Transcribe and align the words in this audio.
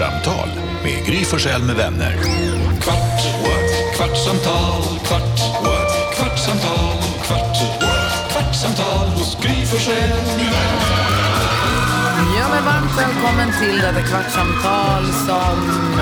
Kvartsamtal 0.00 0.48
med 0.82 1.06
Gry 1.06 1.24
Forssell 1.24 1.62
med 1.62 1.76
vänner. 1.76 2.12
Kvart, 2.80 3.20
what? 3.42 3.96
kvartsamtal, 3.96 4.82
kvart, 5.04 5.38
what? 5.62 6.16
kvartsamtal, 6.16 6.98
kvart, 7.22 7.56
what? 7.80 8.32
kvartsamtal 8.32 9.08
hos 9.08 9.36
Gry 9.42 9.66
Forssell 9.66 10.08
med 10.08 10.36
vänner. 10.36 11.10
Ja, 12.38 12.48
men 12.50 12.64
varmt 12.64 12.98
välkommen 12.98 13.52
till 13.60 13.76
detta 13.76 14.02
kvartsamtal 14.02 15.04
som 15.26 16.00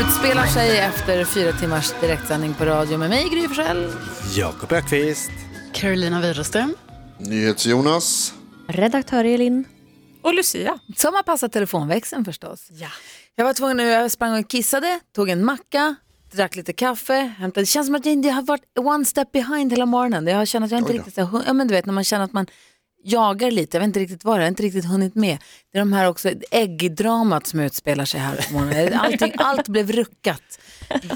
utspelar 0.00 0.46
sig 0.46 0.78
efter 0.78 1.24
fyra 1.24 1.52
timmars 1.52 1.92
direktsändning 2.00 2.54
på 2.54 2.64
radio 2.64 2.98
med 2.98 3.10
mig, 3.10 3.28
Gry 3.32 3.48
Forssell. 3.48 3.92
Jakob 4.36 4.72
Ökvist. 4.72 5.30
Carolina 5.72 6.20
Widerström. 6.20 6.74
NyhetsJonas. 7.18 8.34
Redaktör 8.68 9.24
Elin. 9.24 9.64
Och 10.22 10.34
Lucia. 10.34 10.78
Som 10.96 11.14
har 11.14 11.22
passat 11.22 11.52
telefonväxeln 11.52 12.24
förstås. 12.24 12.68
Ja. 12.70 12.88
Jag 13.34 13.44
var 13.44 13.54
tvungen, 13.54 13.86
jag 13.86 14.10
sprang 14.10 14.38
och 14.40 14.50
kissade, 14.50 15.00
tog 15.14 15.28
en 15.28 15.44
macka, 15.44 15.94
drack 16.32 16.56
lite 16.56 16.72
kaffe, 16.72 17.14
hämtade. 17.38 17.62
Det 17.62 17.66
känns 17.66 17.86
som 17.86 17.94
att 17.94 18.06
jag, 18.06 18.24
jag 18.26 18.32
har 18.32 18.42
varit 18.42 18.62
one 18.78 19.04
step 19.04 19.32
behind 19.32 19.72
hela 19.72 19.86
morgonen. 19.86 20.26
Jag 20.26 20.36
har 20.36 20.46
känt 20.46 20.64
att 20.64 20.70
jag 20.70 20.80
inte 20.80 20.92
riktigt, 20.92 21.14
så- 21.14 21.42
ja 21.46 21.52
men 21.52 21.68
du 21.68 21.74
vet 21.74 21.86
när 21.86 21.92
man 21.92 22.04
känner 22.04 22.24
att 22.24 22.32
man 22.32 22.46
jagar 23.04 23.50
lite, 23.50 23.76
jag 23.76 23.80
vet 23.80 23.86
inte 23.86 24.00
riktigt 24.00 24.24
vad 24.24 24.34
det 24.34 24.36
är, 24.36 24.40
jag 24.40 24.44
har 24.46 24.48
inte 24.48 24.62
riktigt 24.62 24.84
hunnit 24.84 25.14
med. 25.14 25.38
Det 25.72 25.78
är 25.78 25.80
de 25.80 25.92
här 25.92 26.06
också 26.08 26.30
äggdramat 26.50 27.46
som 27.46 27.60
utspelar 27.60 28.04
sig 28.04 28.20
här 28.20 28.46
på 28.48 28.52
morgonen. 28.52 28.94
Allting, 29.00 29.32
allt 29.38 29.68
blev 29.68 29.92
ruckat. 29.92 30.60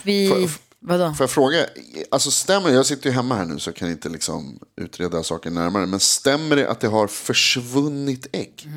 Vi, 0.05 0.29
Får- 0.29 0.51
vadå? 0.87 1.15
Får 1.15 1.24
jag 1.24 1.30
fråga, 1.30 1.66
alltså 2.11 2.30
stämmer 2.30 2.69
det, 2.69 2.74
jag 2.74 2.87
sitter 2.87 3.11
ju 3.11 3.15
hemma 3.15 3.34
här 3.34 3.45
nu 3.45 3.59
så 3.59 3.69
jag 3.69 3.77
kan 3.77 3.91
inte 3.91 4.09
liksom 4.09 4.59
utreda 4.77 5.23
saker 5.23 5.51
närmare, 5.51 5.87
men 5.87 6.01
stämmer 6.01 6.56
det 6.56 6.70
att 6.70 6.80
det 6.80 6.88
har 6.88 7.06
försvunnit 7.06 8.27
ägg? 8.33 8.69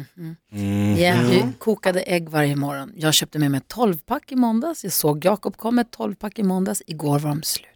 Ja, 0.99 1.15
vi 1.29 1.45
kokade 1.59 2.01
ägg 2.01 2.29
varje 2.29 2.55
morgon. 2.55 2.91
Jag 2.95 3.13
köpte 3.13 3.39
med 3.39 3.51
mig 3.51 3.57
ett 3.57 3.73
12-pack 3.73 4.31
i 4.31 4.35
måndags. 4.35 4.83
Jag 4.83 4.93
såg 4.93 5.25
Jakob 5.25 5.57
kom 5.57 5.75
med 5.75 5.85
ett 5.85 5.97
12-pack 5.97 6.39
i 6.39 6.43
måndags. 6.43 6.81
Igår 6.87 7.19
var 7.19 7.29
de 7.29 7.43
slut. 7.43 7.67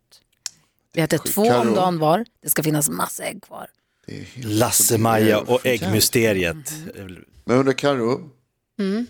Vi 0.94 1.02
äter 1.02 1.18
två 1.18 1.42
om 1.42 1.74
dagen 1.74 2.00
var. 2.00 2.26
Det 2.44 2.50
ska 2.50 2.64
finnas 2.64 2.90
massa 2.90 3.24
ägg 3.24 3.44
kvar. 3.44 3.68
Lasse-Maja 4.36 5.40
och 5.40 5.66
äggmysteriet. 5.66 6.74
Men 7.46 7.58
undrar 7.58 7.74
Karo, 7.74 8.30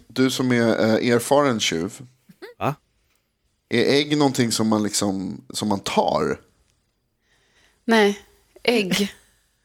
du 0.07 0.29
som 0.29 0.51
är 0.51 0.67
eh, 0.67 1.11
erfaren 1.13 1.59
tjuv? 1.59 2.01
Är 3.71 3.93
ägg 3.95 4.17
någonting 4.17 4.51
som 4.51 4.67
man, 4.67 4.83
liksom, 4.83 5.41
som 5.49 5.67
man 5.67 5.79
tar? 5.79 6.39
Nej, 7.85 8.19
ägg 8.63 9.13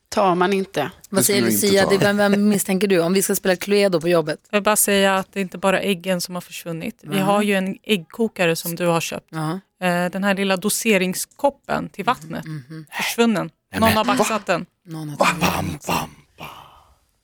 tar 0.09 0.35
man 0.35 0.53
inte. 0.53 0.91
Vad 1.11 1.25
skulle 1.25 1.51
säger 1.51 1.51
Lucia? 1.53 1.87
Det, 1.89 1.99
vem, 1.99 2.17
vem 2.17 2.49
misstänker 2.49 2.87
du? 2.89 3.01
Om 3.01 3.13
vi 3.13 3.23
ska 3.23 3.35
spela 3.35 3.57
Cluedo 3.57 4.01
på 4.01 4.09
jobbet? 4.09 4.41
Jag 4.51 4.57
vill 4.59 4.63
bara 4.65 4.77
säga 4.77 5.17
att 5.17 5.33
det 5.33 5.41
inte 5.41 5.59
bara 5.59 5.81
är 5.83 5.89
äggen 5.89 6.21
som 6.21 6.35
har 6.35 6.43
försvunnit. 6.43 6.99
Vi 7.03 7.19
har 7.19 7.43
ju 7.43 7.55
en 7.55 7.79
äggkokare 7.83 8.57
som 8.57 8.75
du 8.77 8.87
har 8.87 9.01
köpt. 9.01 9.27
Ja. 9.31 9.61
Eh, 9.87 10.11
Den 10.11 10.25
här 10.25 10.35
lilla 10.35 10.57
doseringskoppen 10.57 11.89
till 11.89 12.05
vattnet, 12.05 12.45
försvunnen. 12.93 13.51
Någon 13.79 13.93
har 13.93 14.05
baxat 14.05 14.47
den. 14.47 14.67
Någon 14.87 15.09
har- 15.09 15.17
Bam, 15.17 15.79
bam. 15.87 16.11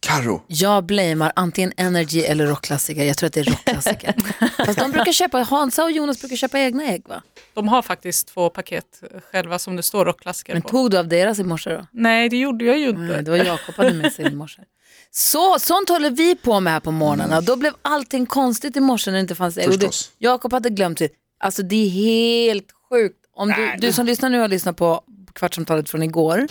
Karo, 0.06 0.42
Jag 0.46 0.84
blamear 0.84 1.32
antingen 1.36 1.72
Energy 1.76 2.20
eller 2.20 2.46
rockklassiker. 2.46 3.04
Jag 3.04 3.16
tror 3.16 3.26
att 3.26 3.32
det 3.32 3.40
är 3.40 3.44
rockklassiker. 3.44 4.14
Fast 4.66 4.78
de 4.78 4.90
brukar 4.90 5.12
köpa, 5.12 5.38
Hansa 5.38 5.84
och 5.84 5.90
Jonas 5.92 6.20
brukar 6.20 6.36
köpa 6.36 6.58
egna 6.58 6.84
ägg 6.84 7.08
va? 7.08 7.22
De 7.54 7.68
har 7.68 7.82
faktiskt 7.82 8.28
två 8.28 8.50
paket 8.50 8.84
själva 9.32 9.58
som 9.58 9.76
det 9.76 9.82
står 9.82 10.04
rockklassiker 10.04 10.52
Men 10.52 10.62
på. 10.62 10.68
tog 10.68 10.90
du 10.90 10.98
av 10.98 11.08
deras 11.08 11.38
i 11.38 11.44
morse 11.44 11.70
då? 11.70 11.86
Nej, 11.90 12.28
det 12.28 12.36
gjorde 12.36 12.64
jag 12.64 12.78
ju 12.78 12.92
Nej, 12.92 13.02
inte. 13.10 13.22
det 13.22 13.30
var 13.30 13.38
Jakob 13.38 13.74
hade 13.74 13.92
med 13.94 14.12
sig 14.12 14.26
i 14.26 14.34
morse. 14.34 14.62
Så, 15.10 15.58
sånt 15.58 15.88
håller 15.88 16.10
vi 16.10 16.34
på 16.34 16.60
med 16.60 16.72
här 16.72 16.80
på 16.80 16.90
morgnarna. 16.90 17.40
Då 17.40 17.56
blev 17.56 17.72
allting 17.82 18.26
konstigt 18.26 18.76
i 18.76 18.80
morse 18.80 19.10
när 19.10 19.18
det 19.18 19.20
inte 19.20 19.34
fanns 19.34 19.58
ägg. 19.58 19.66
Förstås. 19.66 20.10
Jakob 20.18 20.52
hade 20.52 20.70
glömt 20.70 20.98
det. 20.98 21.08
Alltså 21.40 21.62
det 21.62 21.86
är 21.86 21.88
helt 21.90 22.66
sjukt. 22.90 23.16
Om 23.34 23.48
du, 23.48 23.86
du 23.86 23.92
som 23.92 24.06
lyssnar 24.06 24.30
nu 24.30 24.38
har 24.38 24.48
lyssnat 24.48 24.76
på 24.76 25.00
kvartsamtalet 25.34 25.90
från 25.90 26.02
igår. 26.02 26.46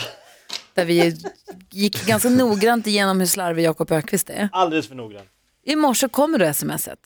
Där 0.73 0.85
vi 0.85 1.17
gick 1.71 2.05
ganska 2.05 2.29
noggrant 2.29 2.87
igenom 2.87 3.19
hur 3.19 3.27
slarvig 3.27 3.63
Jakob 3.63 3.91
Ökvist 3.91 4.29
är. 4.29 4.49
Alldeles 4.51 4.87
för 4.87 4.95
noggrann. 4.95 5.25
I 5.65 5.75
morse 5.75 6.07
kommer 6.07 6.37
då 6.39 6.53
smset. 6.53 6.99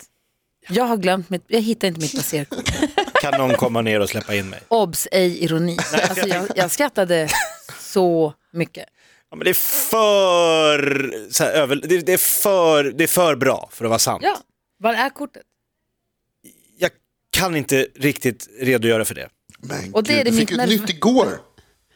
Jag 0.69 0.83
har 0.83 0.97
glömt 0.97 1.29
mitt, 1.29 1.43
jag 1.47 1.61
hittar 1.61 1.87
inte 1.87 1.99
mitt 2.01 2.15
passerkort. 2.15 2.71
Kan 3.21 3.33
någon 3.37 3.53
komma 3.57 3.81
ner 3.81 3.99
och 3.99 4.09
släppa 4.09 4.35
in 4.35 4.49
mig? 4.49 4.59
Obs, 4.67 5.07
ej 5.11 5.43
ironi. 5.43 5.77
Alltså 6.09 6.27
jag, 6.27 6.47
jag 6.55 6.71
skrattade 6.71 7.29
så 7.79 8.33
mycket. 8.51 8.85
Ja, 9.29 9.35
men 9.35 9.43
det 9.45 9.49
är 9.49 9.53
för, 9.89 11.13
så 11.31 11.43
här, 11.43 11.51
över, 11.51 11.75
det, 11.75 11.97
det, 11.97 12.13
är 12.13 12.17
för, 12.17 12.83
det 12.83 13.03
är 13.03 13.07
för 13.07 13.35
bra 13.35 13.69
för 13.71 13.85
att 13.85 13.89
vara 13.89 13.99
sant. 13.99 14.23
Ja, 14.23 14.37
var 14.77 14.93
är 14.93 15.09
kortet? 15.09 15.43
Jag 16.77 16.91
kan 17.29 17.55
inte 17.55 17.87
riktigt 17.95 18.47
redogöra 18.59 19.05
för 19.05 19.15
det. 19.15 19.29
men 19.59 19.93
Och 19.93 20.03
det 20.03 20.13
är 20.13 20.17
gud, 20.17 20.25
det 20.25 20.31
du 20.31 20.37
fick 20.37 20.49
mitt 20.49 20.59
ju 20.59 20.63
ett 20.63 20.69
nerv- 20.69 20.81
nytt 20.81 20.89
igår. 20.89 21.39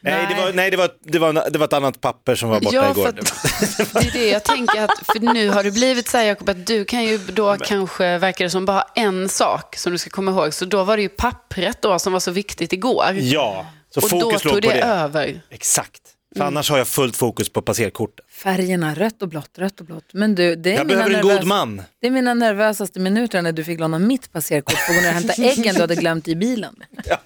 Nej, 0.02 0.26
det 0.28 0.42
var, 0.42 0.52
nej 0.52 0.70
det, 0.70 0.76
var, 0.76 0.90
det, 1.04 1.18
var, 1.18 1.50
det 1.50 1.58
var 1.58 1.66
ett 1.66 1.72
annat 1.72 2.00
papper 2.00 2.34
som 2.34 2.48
var 2.48 2.60
borta 2.60 2.76
Ja, 2.76 2.90
igår. 2.90 3.02
för 3.02 3.08
att, 3.08 3.92
det 4.02 4.08
är 4.08 4.12
det 4.12 4.28
jag 4.28 4.44
tänker 4.44 4.84
att, 4.84 4.90
för 5.12 5.20
nu 5.34 5.48
har 5.48 5.62
det 5.62 5.70
blivit 5.70 6.08
så 6.08 6.16
här 6.18 6.24
Jakob, 6.24 6.48
att 6.48 6.66
du 6.66 6.84
kan 6.84 7.04
ju 7.04 7.18
då 7.18 7.56
kanske, 7.56 8.18
verkar 8.18 8.44
det 8.44 8.50
som, 8.50 8.64
bara 8.66 8.84
en 8.94 9.28
sak 9.28 9.76
som 9.76 9.92
du 9.92 9.98
ska 9.98 10.10
komma 10.10 10.30
ihåg. 10.30 10.54
Så 10.54 10.64
då 10.64 10.84
var 10.84 10.96
det 10.96 11.02
ju 11.02 11.08
pappret 11.08 11.82
då 11.82 11.98
som 11.98 12.12
var 12.12 12.20
så 12.20 12.30
viktigt 12.30 12.72
igår. 12.72 13.06
Ja, 13.20 13.66
så 13.94 14.00
och 14.00 14.10
då 14.10 14.20
fokus 14.20 14.44
låg 14.44 14.52
tog 14.54 14.62
på 14.62 14.68
det, 14.68 14.74
det. 14.74 14.82
över. 14.82 15.40
Exakt. 15.50 16.00
För 16.36 16.44
annars 16.44 16.70
har 16.70 16.78
jag 16.78 16.88
fullt 16.88 17.16
fokus 17.16 17.48
på 17.52 17.62
passerkortet. 17.62 18.26
Färgerna, 18.42 18.94
rött 18.94 19.22
och 19.22 19.28
blått, 19.28 19.50
rött 19.58 19.80
och 19.80 19.86
blått. 19.86 20.04
Men 20.12 20.34
du, 20.34 20.56
det 20.56 20.72
är, 20.72 20.76
Jag 20.76 20.86
mina, 20.86 20.98
behöver 20.98 21.14
en 21.18 21.24
nervös- 21.26 21.38
god 21.38 21.46
man. 21.48 21.82
det 22.00 22.06
är 22.06 22.10
mina 22.10 22.34
nervösaste 22.34 23.00
minuter 23.00 23.42
när 23.42 23.52
du 23.52 23.64
fick 23.64 23.80
låna 23.80 23.98
mitt 23.98 24.32
passerkort 24.32 24.74
för 24.78 24.92
att 24.92 24.98
gå 24.98 25.02
ner 25.02 25.08
och 25.08 25.14
hämta 25.14 25.32
äggen 25.42 25.74
du 25.74 25.80
hade 25.80 25.94
glömt 25.96 26.28
i 26.28 26.36
bilen. 26.36 26.74
Ja, 27.04 27.18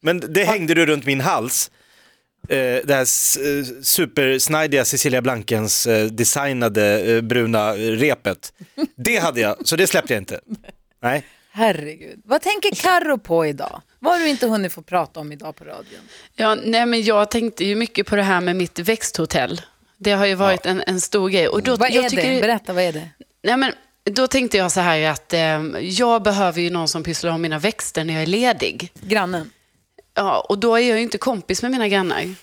men 0.00 0.20
det 0.32 0.44
hängde 0.44 0.74
du 0.74 0.86
runt 0.86 1.06
min 1.06 1.20
hals. 1.20 1.70
Eh, 2.48 2.56
det 2.84 2.94
här 2.94 3.00
eh, 3.00 3.64
supersnajdiga 3.82 4.84
Cecilia 4.84 5.22
Blankens 5.22 5.86
eh, 5.86 6.06
designade 6.06 7.00
eh, 7.16 7.20
bruna 7.20 7.72
repet. 7.74 8.52
Det 8.96 9.16
hade 9.16 9.40
jag, 9.40 9.56
så 9.68 9.76
det 9.76 9.86
släppte 9.86 10.12
jag 10.14 10.20
inte. 10.20 10.40
Nej. 11.02 11.26
Herregud. 11.52 12.20
Vad 12.24 12.42
tänker 12.42 12.74
Karro 12.74 13.18
på 13.18 13.46
idag? 13.46 13.82
Vad 13.98 14.12
har 14.12 14.20
du 14.20 14.28
inte 14.28 14.46
hunnit 14.46 14.72
få 14.72 14.82
prata 14.82 15.20
om 15.20 15.32
idag 15.32 15.56
på 15.56 15.64
radion? 15.64 16.00
Ja, 16.36 16.54
nej, 16.54 16.86
men 16.86 17.02
jag 17.02 17.30
tänkte 17.30 17.64
ju 17.64 17.74
mycket 17.74 18.06
på 18.06 18.16
det 18.16 18.22
här 18.22 18.40
med 18.40 18.56
mitt 18.56 18.78
växthotell. 18.78 19.60
Det 19.98 20.10
har 20.12 20.26
ju 20.26 20.34
varit 20.34 20.66
en, 20.66 20.82
en 20.86 21.00
stor 21.00 21.28
grej. 21.28 21.48
Och 21.48 21.62
då, 21.62 21.76
Vad 21.76 21.90
är 21.90 21.94
jag 21.94 22.04
det? 22.04 22.08
tycker- 22.10 22.40
Berätta, 22.40 22.72
vad 22.72 22.84
är 22.84 22.92
det? 22.92 23.08
Nej, 23.42 23.56
men 23.56 23.72
då 24.10 24.26
tänkte 24.26 24.56
jag 24.56 24.72
så 24.72 24.80
här 24.80 25.10
att 25.10 25.32
eh, 25.32 25.40
jag 25.80 26.22
behöver 26.22 26.60
ju 26.60 26.70
någon 26.70 26.88
som 26.88 27.02
pysslar 27.02 27.30
om 27.30 27.42
mina 27.42 27.58
växter 27.58 28.04
när 28.04 28.14
jag 28.14 28.22
är 28.22 28.26
ledig. 28.26 28.92
Grannen. 29.00 29.50
Ja, 30.14 30.46
och 30.48 30.58
då 30.58 30.76
är 30.76 30.80
jag 30.80 30.96
ju 30.96 31.02
inte 31.02 31.18
kompis 31.18 31.62
med 31.62 31.70
mina 31.70 31.88
grannar. 31.88 32.34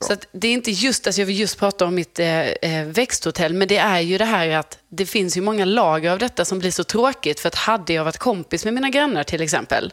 Så 0.00 0.12
att 0.12 0.26
det 0.32 0.48
är 0.48 0.52
inte 0.52 0.70
just, 0.70 1.06
alltså 1.06 1.20
jag 1.20 1.26
vill 1.26 1.40
just 1.40 1.58
prata 1.58 1.84
om 1.86 1.94
mitt 1.94 2.18
eh, 2.18 2.40
eh, 2.40 2.86
växthotell, 2.86 3.54
men 3.54 3.68
det 3.68 3.76
är 3.76 4.00
ju 4.00 4.18
det 4.18 4.24
här 4.24 4.48
att 4.48 4.78
det 4.88 5.06
finns 5.06 5.36
ju 5.36 5.40
många 5.40 5.64
lager 5.64 6.10
av 6.10 6.18
detta 6.18 6.44
som 6.44 6.58
blir 6.58 6.70
så 6.70 6.84
tråkigt. 6.84 7.40
För 7.40 7.48
att 7.48 7.54
hade 7.54 7.92
jag 7.92 8.04
varit 8.04 8.18
kompis 8.18 8.64
med 8.64 8.74
mina 8.74 8.90
grannar 8.90 9.24
till 9.24 9.42
exempel, 9.42 9.92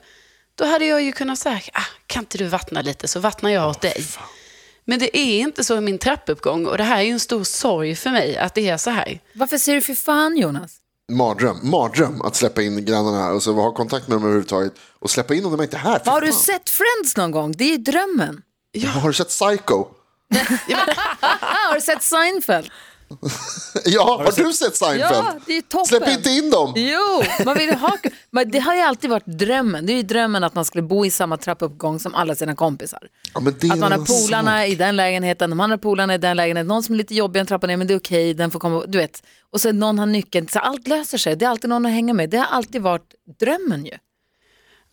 då 0.56 0.66
hade 0.66 0.86
jag 0.86 1.02
ju 1.02 1.12
kunnat 1.12 1.40
säga, 1.40 1.62
ah, 1.74 1.86
kan 2.08 2.22
inte 2.22 2.38
du 2.38 2.46
vattna 2.46 2.82
lite 2.82 3.08
så 3.08 3.20
vattnar 3.20 3.50
jag 3.50 3.70
åt 3.70 3.82
dig. 3.82 4.06
Men 4.86 5.00
det 5.00 5.18
är 5.18 5.40
inte 5.40 5.64
så 5.64 5.78
i 5.78 5.82
min 5.82 5.98
trappuppgång 5.98 6.66
och 6.66 6.78
det 6.78 6.84
här 6.84 6.98
är 6.98 7.04
ju 7.04 7.12
en 7.12 7.20
stor 7.20 7.44
sorg 7.44 7.96
för 7.96 8.10
mig 8.10 8.38
att 8.38 8.54
det 8.54 8.70
är 8.70 8.78
så 8.78 8.90
här. 8.90 9.20
Varför 9.34 9.58
säger 9.58 9.76
du 9.76 9.82
för 9.82 9.96
fan 9.96 10.38
Jonas? 10.38 10.83
Mardröm, 11.12 11.60
mardröm 11.64 12.22
att 12.22 12.36
släppa 12.36 12.62
in 12.62 12.86
grannarna 12.86 13.32
och 13.32 13.44
så 13.44 13.54
ha 13.54 13.74
kontakt 13.74 14.08
med 14.08 14.16
dem 14.16 14.24
överhuvudtaget 14.24 14.74
och 15.00 15.10
släppa 15.10 15.34
in 15.36 15.44
dem 15.44 15.52
när 15.52 15.58
man 15.58 15.64
inte 15.64 15.78
är 15.78 15.80
här. 15.80 16.02
Har 16.06 16.22
du 16.22 16.32
sett 16.32 16.70
Friends 16.70 17.18
någon 17.18 17.32
gång? 17.32 17.52
Det 17.52 17.74
är 17.74 17.78
drömmen. 17.78 18.42
Har 19.02 19.08
du 19.08 19.14
sett 19.14 19.30
Psycho? 19.30 19.86
Har 21.70 21.76
du 21.76 21.82
sett 21.82 22.04
Seinfeld? 22.04 22.72
Ja, 23.86 24.22
har 24.26 24.44
du 24.44 24.54
sett 24.54 24.76
Seinfeld? 24.76 25.14
Ja, 25.14 25.34
det 25.46 25.58
är 25.58 25.62
toppen. 25.62 25.86
Släpp 25.86 26.08
inte 26.08 26.30
in 26.30 26.50
dem. 26.50 26.74
Jo, 26.76 27.24
man 27.46 27.58
vill 27.58 27.74
ha... 27.74 27.98
Men 28.32 28.52
det 28.52 28.60
har 28.60 28.76
ju 28.76 28.82
alltid 28.82 29.10
varit 29.10 29.26
drömmen. 29.26 29.86
Det 29.86 29.94
är 29.94 29.96
ju 29.96 30.04
drömmen 30.04 30.44
att 30.44 30.56
man 30.56 30.66
skulle 30.66 30.82
bo 30.82 31.06
i 31.06 31.12
samma 31.12 31.38
trappuppgång 31.38 32.00
som 32.00 32.16
alla 32.16 32.36
sina 32.36 32.56
kompisar. 32.56 33.08
Ja, 33.34 33.40
men 33.40 33.56
det 33.60 33.68
är 33.68 33.72
Att 33.74 33.80
man 33.80 33.92
har 33.92 34.00
polarna 34.06 34.62
sak. 34.62 34.70
i 34.70 34.76
den 34.76 34.96
lägenheten, 34.96 35.50
de 35.50 35.60
andra 35.60 35.78
polarna 35.78 36.16
i 36.16 36.18
den 36.18 36.38
lägenheten, 36.38 36.68
någon 36.68 36.84
som 36.84 36.96
är 36.96 36.98
lite 36.98 37.16
jobbig 37.16 37.40
en 37.40 37.46
trappa 37.46 37.68
ner 37.68 37.78
men 37.78 37.88
det 37.88 37.94
är 37.94 38.00
okej, 38.00 38.34
den 38.34 38.52
får 38.52 38.60
komma, 38.60 38.84
du 38.88 38.98
vet. 38.98 39.24
Och 39.52 39.62
så 39.62 39.72
någon 39.72 40.00
har 40.00 40.06
nyckeln, 40.06 40.48
så 40.48 40.60
allt 40.60 40.88
löser 40.88 41.18
sig, 41.18 41.36
det 41.36 41.46
är 41.46 41.50
alltid 41.50 41.70
någon 41.70 41.86
att 41.86 41.92
hänga 41.92 42.14
med. 42.14 42.30
Det 42.30 42.38
har 42.38 42.46
alltid 42.46 42.82
varit 42.82 43.14
drömmen 43.40 43.86
ju. 43.86 43.94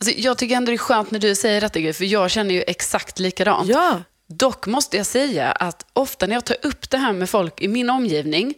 Alltså, 0.00 0.20
jag 0.20 0.38
tycker 0.38 0.56
ändå 0.56 0.70
det 0.70 0.76
är 0.76 0.78
skönt 0.78 1.10
när 1.10 1.18
du 1.18 1.34
säger 1.34 1.60
detta, 1.60 1.92
för 1.92 2.04
jag 2.04 2.30
känner 2.30 2.54
ju 2.54 2.62
exakt 2.66 3.18
likadant. 3.18 3.68
Ja. 3.68 4.02
Dock 4.32 4.66
måste 4.66 4.96
jag 4.96 5.06
säga 5.06 5.52
att 5.52 5.86
ofta 5.92 6.26
när 6.26 6.34
jag 6.34 6.44
tar 6.44 6.56
upp 6.62 6.90
det 6.90 6.98
här 6.98 7.12
med 7.12 7.30
folk 7.30 7.60
i 7.62 7.68
min 7.68 7.90
omgivning, 7.90 8.54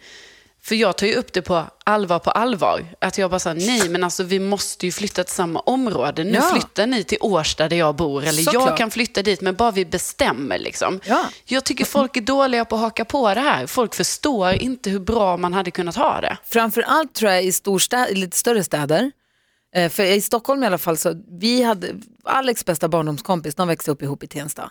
För 0.65 0.75
jag 0.75 0.97
tar 0.99 1.07
ju 1.07 1.15
upp 1.15 1.33
det 1.33 1.43
på 1.43 1.65
allvar 1.85 2.19
på 2.19 2.31
allvar. 2.31 2.85
Att 3.01 3.19
jag 3.19 3.31
bara 3.31 3.39
sa 3.39 3.55
nej 3.55 3.89
men 3.89 4.05
alltså 4.05 4.23
vi 4.23 4.39
måste 4.39 4.87
ju 4.87 4.93
flytta 4.93 5.25
till 5.25 5.35
samma 5.35 5.61
område. 5.61 6.25
Nu 6.25 6.33
Ja. 6.35 6.51
flyttar 6.53 6.87
ni 6.87 7.05
till 7.05 7.19
Årsta 7.21 7.69
där 7.69 7.77
jag 7.77 7.97
bor. 7.97 8.23
Eller 8.25 8.43
Såklart. 8.43 8.67
jag 8.69 8.77
kan 8.77 8.91
flytta 8.91 9.23
dit 9.23 9.41
men 9.41 9.55
bara 9.57 9.71
vi 9.71 9.85
bestämmer 9.85 10.59
liksom. 10.59 11.01
Ja. 11.05 11.25
Jag 11.45 11.65
tycker 11.65 11.85
folk 11.85 12.17
är 12.17 12.21
dåliga 12.21 12.65
på 12.65 12.75
att 12.77 12.81
haka 12.81 13.05
på 13.05 13.35
det 13.35 13.41
här. 13.41 13.67
Folk 13.67 13.95
förstår 13.95 14.53
inte 14.53 14.91
hur 14.91 14.99
bra 15.01 15.37
man 15.37 15.53
hade 15.53 15.71
kunnat 15.71 15.97
ha 15.97 16.21
det. 16.21 16.37
Framför 16.45 16.83
allt 16.83 17.15
tror 17.15 17.31
jag 17.31 17.45
i 17.45 17.53
storstad, 17.53 18.09
i 18.11 18.15
lite 18.15 18.37
större 18.37 18.65
städer. 18.65 19.13
Eh, 19.75 19.89
för 19.91 20.03
i 20.03 20.21
Stockholm 20.21 20.63
i 20.63 20.67
alla 20.67 20.79
fall, 20.79 20.97
så 20.97 21.15
vi 21.41 21.63
hade 21.63 21.89
Alex 22.25 22.65
bästa 22.65 22.89
barndomskompis, 22.89 23.55
de 23.55 23.69
växte 23.69 23.91
upp 23.91 24.03
ihop 24.03 24.23
i 24.23 24.27
Tensta. 24.27 24.71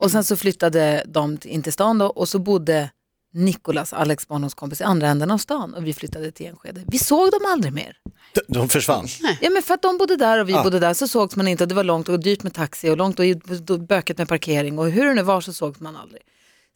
Och 0.00 0.10
sen 0.10 0.24
så 0.24 0.36
flyttade 0.36 1.04
de 1.08 1.36
till- 1.38 1.50
in 1.50 1.62
till 1.62 1.72
stan 1.72 1.98
då, 1.98 2.06
och 2.06 2.28
så 2.28 2.38
bodde 2.38 2.90
Nikolas, 3.32 3.92
Alex 3.92 4.28
barndomskompis, 4.28 4.80
i 4.80 4.84
andra 4.84 5.08
änden 5.08 5.30
av 5.30 5.38
stan 5.38 5.74
och 5.74 5.86
vi 5.86 5.92
flyttade 5.94 6.32
till 6.32 6.46
Enskede. 6.46 6.84
Vi 6.86 6.98
såg 6.98 7.30
dem 7.30 7.40
aldrig 7.46 7.72
mer. 7.72 7.96
De, 8.34 8.40
de 8.54 8.68
försvann. 8.68 9.06
Ja 9.40 9.50
men 9.50 9.62
för 9.62 9.74
att 9.74 9.82
de 9.82 9.98
bodde 9.98 10.16
där 10.16 10.40
och 10.40 10.48
vi 10.48 10.52
Ja. 10.52 10.62
bodde 10.62 10.78
där 10.78 10.94
så 10.94 11.08
sågs 11.08 11.36
man 11.36 11.48
inte 11.48 11.64
och 11.64 11.68
det 11.68 11.74
var 11.74 11.84
långt 11.84 12.08
och 12.08 12.20
dyrt 12.20 12.42
med 12.42 12.54
taxi 12.54 12.90
och 12.90 12.96
långt 12.96 13.18
och 13.18 13.80
bökigt 13.80 14.18
med 14.18 14.28
parkering 14.28 14.78
och 14.78 14.90
hur 14.90 15.04
det 15.04 15.14
nu 15.14 15.22
var 15.22 15.40
så 15.40 15.52
sågs 15.52 15.80
man 15.80 15.96
aldrig. 15.96 16.22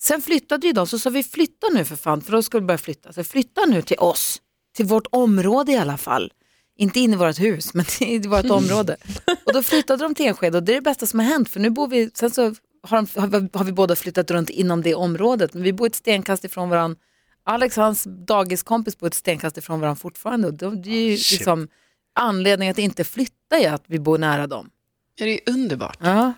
Sen 0.03 0.23
flyttade 0.23 0.67
ju 0.67 0.73
de 0.73 0.87
så 0.87 0.99
sa 0.99 1.11
vi 1.11 1.23
flytta 1.23 1.67
nu 1.73 1.85
för 1.85 1.97
fan 1.97 2.21
för 2.21 2.33
då 2.33 2.43
ska 2.43 2.59
vi 2.59 2.65
börja 2.67 2.79
flytta. 2.79 3.13
Så 3.13 3.25
flytta 3.25 3.61
nu 3.67 3.83
till 3.83 3.99
oss, 3.99 4.41
till 4.77 4.87
vårt 4.87 5.07
område 5.11 5.73
i 5.73 5.77
alla 5.77 5.97
fall. 5.99 6.33
Inte 6.77 7.01
in 7.01 7.13
i 7.13 7.17
vårt 7.17 7.41
hus 7.41 7.75
men 7.75 7.85
i 8.01 8.19
vårt 8.19 8.51
område. 8.51 8.97
Och 9.45 9.53
då 9.53 9.63
flyttade 9.63 10.03
de 10.05 10.15
till 10.15 10.27
Enskede 10.27 10.59
och 10.59 10.65
det 10.65 10.73
är 10.73 10.75
det 10.77 10.81
bästa 10.83 11.07
som 11.07 11.19
har 11.21 11.27
hänt 11.27 11.49
för 11.49 11.61
nu 11.61 11.71
bor 11.71 11.89
vi, 11.89 12.11
sen 12.15 12.31
så 12.31 12.55
har, 12.85 13.21
har, 13.21 13.27
vi, 13.27 13.49
har 13.53 13.65
vi 13.65 13.73
båda 13.73 13.97
flyttat 13.97 14.31
runt 14.31 14.51
inom 14.51 14.83
det 14.83 14.95
området 14.95 15.55
men 15.55 15.63
vi 15.63 15.73
bor 15.73 15.87
ett 15.87 15.95
stenkast 15.95 16.45
ifrån 16.45 16.69
varandra. 16.69 17.01
Alex 17.45 17.79
och 17.79 17.85
hans 17.85 18.05
dagiskompis 18.27 18.99
bor 18.99 19.07
ett 19.07 19.15
stenkast 19.15 19.59
ifrån 19.59 19.81
varandra 19.81 20.01
fortfarande 20.01 20.49
och 20.49 20.77
det 20.77 20.91
är 20.91 21.11
ju 21.11 21.17
Shit. 21.17 21.39
liksom 21.39 21.69
anledningen 22.15 22.73
att 22.73 22.79
inte 22.79 23.05
flytta 23.05 23.59
är 23.59 23.73
att 23.73 23.85
vi 23.87 23.99
bor 23.99 24.19
nära 24.19 24.47
dem. 24.47 24.71
Ja, 25.17 25.27
det 25.27 25.33
är 25.33 25.53
underbart. 25.55 25.99
Ja. 26.01 26.33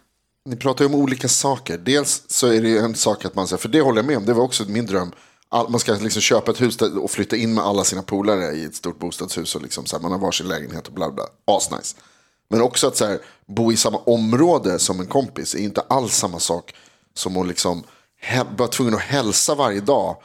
Ni 0.44 0.56
pratar 0.56 0.84
ju 0.84 0.88
om 0.88 0.94
olika 0.94 1.28
saker. 1.28 1.78
Dels 1.78 2.22
så 2.26 2.46
är 2.46 2.62
det 2.62 2.78
en 2.78 2.94
sak 2.94 3.24
att 3.24 3.34
man 3.34 3.48
säger, 3.48 3.58
för 3.58 3.68
det 3.68 3.80
håller 3.80 3.98
jag 3.98 4.06
med 4.06 4.16
om, 4.16 4.24
det 4.24 4.32
var 4.32 4.44
också 4.44 4.64
min 4.68 4.86
dröm. 4.86 5.12
All, 5.48 5.70
man 5.70 5.80
ska 5.80 5.92
liksom 5.92 6.22
köpa 6.22 6.50
ett 6.50 6.60
hus 6.60 6.76
och 6.76 7.10
flytta 7.10 7.36
in 7.36 7.54
med 7.54 7.64
alla 7.64 7.84
sina 7.84 8.02
polare 8.02 8.52
i 8.52 8.64
ett 8.64 8.74
stort 8.74 8.98
bostadshus 8.98 9.54
och 9.54 9.62
liksom 9.62 9.86
så 9.86 9.96
här, 9.96 10.02
man 10.02 10.12
har 10.12 10.18
varsin 10.18 10.48
lägenhet 10.48 10.86
och 10.86 10.92
bla 10.92 11.10
bla. 11.10 11.24
Asnice. 11.44 11.96
Men 12.48 12.62
också 12.62 12.86
att 12.86 12.96
så 12.96 13.06
här, 13.06 13.18
bo 13.46 13.72
i 13.72 13.76
samma 13.76 13.98
område 13.98 14.78
som 14.78 15.00
en 15.00 15.06
kompis 15.06 15.54
är 15.54 15.58
inte 15.58 15.80
alls 15.80 16.16
samma 16.16 16.38
sak 16.38 16.74
som 17.14 17.36
att 17.36 17.46
liksom 17.48 17.84
vara 18.56 18.68
tvungen 18.68 18.94
att 18.94 19.00
hälsa 19.00 19.54
varje 19.54 19.80
dag 19.80 20.16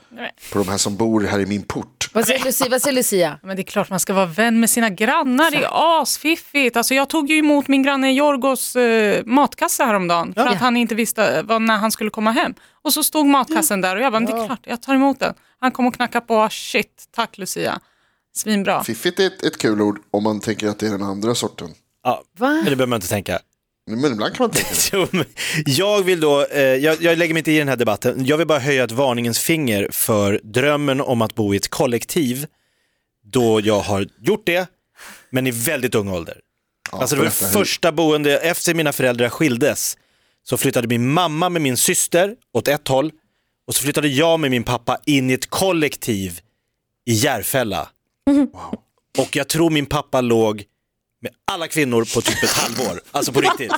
på 0.51 0.57
de 0.59 0.67
här 0.67 0.77
som 0.77 0.95
bor 0.95 1.21
här 1.21 1.39
i 1.39 1.45
min 1.45 1.63
port. 1.63 2.09
Vad 2.13 2.25
säger 2.27 2.45
Lucia? 2.45 2.67
Vad 2.69 2.81
säger 2.81 2.95
Lucia? 2.95 3.39
Men 3.43 3.55
det 3.55 3.61
är 3.61 3.63
klart 3.63 3.89
man 3.89 3.99
ska 3.99 4.13
vara 4.13 4.25
vän 4.25 4.59
med 4.59 4.69
sina 4.69 4.89
grannar, 4.89 5.51
det 5.51 5.57
är 5.57 6.01
asfiffigt. 6.01 6.77
Alltså 6.77 6.93
jag 6.93 7.09
tog 7.09 7.29
ju 7.29 7.37
emot 7.37 7.67
min 7.67 7.83
granne 7.83 8.11
Jorgos 8.11 8.75
eh, 8.75 9.25
matkasse 9.25 9.83
häromdagen 9.83 10.33
för 10.33 10.41
Ja. 10.45 10.49
att 10.51 10.57
han 10.57 10.77
inte 10.77 10.95
visste 10.95 11.37
eh, 11.37 11.43
vad, 11.43 11.61
när 11.61 11.77
han 11.77 11.91
skulle 11.91 12.09
komma 12.09 12.31
hem. 12.31 12.53
Och 12.81 12.93
så 12.93 13.03
stod 13.03 13.25
matkassen 13.25 13.81
där 13.81 13.95
och 13.95 14.01
jag 14.01 14.11
bara, 14.13 14.19
men 14.19 14.35
det 14.35 14.41
är 14.41 14.45
klart, 14.45 14.59
jag 14.63 14.81
tar 14.81 14.95
emot 14.95 15.19
den. 15.19 15.33
Han 15.59 15.71
kom 15.71 15.87
och 15.87 15.95
knackade 15.95 16.25
på, 16.25 16.47
shit, 16.51 17.03
tack 17.15 17.37
Lucia. 17.37 17.79
Svinbra. 18.35 18.83
Fiffigt 18.83 19.19
är 19.19 19.27
ett, 19.27 19.43
ett 19.43 19.57
kul 19.57 19.81
ord 19.81 19.99
om 20.11 20.23
man 20.23 20.39
tänker 20.39 20.67
att 20.67 20.79
det 20.79 20.87
är 20.87 20.91
den 20.91 21.03
andra 21.03 21.35
sorten. 21.35 21.69
Ja, 22.03 22.23
Va? 22.37 22.49
men 22.49 22.65
det 22.65 22.75
behöver 22.75 22.85
man 22.85 22.97
inte 22.97 23.07
tänka. 23.07 23.39
Men 23.87 24.11
ibland 24.11 24.35
kan 24.35 24.43
man 24.43 24.51
tänka 24.51 24.69
det. 24.73 24.89
Jo, 24.93 25.07
men 25.11 25.25
Jag 25.65 26.03
vill 26.03 26.19
då, 26.19 26.45
eh, 26.45 26.61
jag, 26.61 27.01
jag 27.01 27.17
lägger 27.17 27.33
mig 27.33 27.39
inte 27.39 27.51
i 27.51 27.57
den 27.57 27.67
här 27.67 27.75
debatten, 27.75 28.25
jag 28.25 28.37
vill 28.37 28.47
bara 28.47 28.59
höja 28.59 28.83
ett 28.83 28.91
varningens 28.91 29.39
finger 29.39 29.87
för 29.91 30.41
drömmen 30.43 31.01
om 31.01 31.21
att 31.21 31.35
bo 31.35 31.53
i 31.53 31.57
ett 31.57 31.67
kollektiv 31.67 32.45
då 33.23 33.61
jag 33.63 33.79
har 33.79 34.07
gjort 34.21 34.45
det, 34.45 34.67
men 35.29 35.47
i 35.47 35.51
väldigt 35.51 35.95
ung 35.95 36.09
ålder. 36.09 36.39
alltså 36.91 37.15
det 37.15 37.19
var 37.21 37.25
det 37.25 37.31
första 37.53 37.91
boende, 37.91 38.37
efter 38.37 38.73
mina 38.73 38.91
föräldrar 38.93 39.29
skildes 39.29 39.97
så 40.43 40.57
flyttade 40.57 40.87
min 40.87 41.07
mamma 41.13 41.49
med 41.49 41.61
min 41.61 41.77
syster 41.77 42.35
åt 42.53 42.67
ett 42.67 42.87
håll 42.87 43.11
och 43.67 43.75
så 43.75 43.83
flyttade 43.83 44.07
jag 44.07 44.39
med 44.39 44.51
min 44.51 44.63
pappa 44.63 44.97
in 45.05 45.29
i 45.29 45.33
ett 45.33 45.49
kollektiv 45.49 46.39
i 47.05 47.13
Järfälla. 47.13 47.89
Och 49.17 49.35
jag 49.35 49.47
tror 49.49 49.69
min 49.69 49.85
pappa 49.85 50.21
låg 50.21 50.63
med 51.21 51.31
alla 51.51 51.67
kvinnor 51.67 52.05
på 52.15 52.21
typ 52.21 52.43
ett 52.43 52.53
halvår. 52.53 53.01
Alltså 53.11 53.31
på 53.31 53.41
riktigt. 53.47 53.71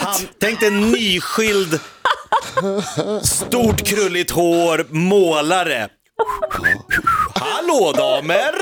Han, 0.00 0.20
tänk 0.40 0.60
dig 0.60 0.68
en 0.68 0.90
nyskild, 0.90 1.80
stort 3.22 3.86
krulligt 3.86 4.30
hår, 4.30 4.86
målare. 4.90 5.88
Hallå 7.34 7.92
damer! 7.96 8.54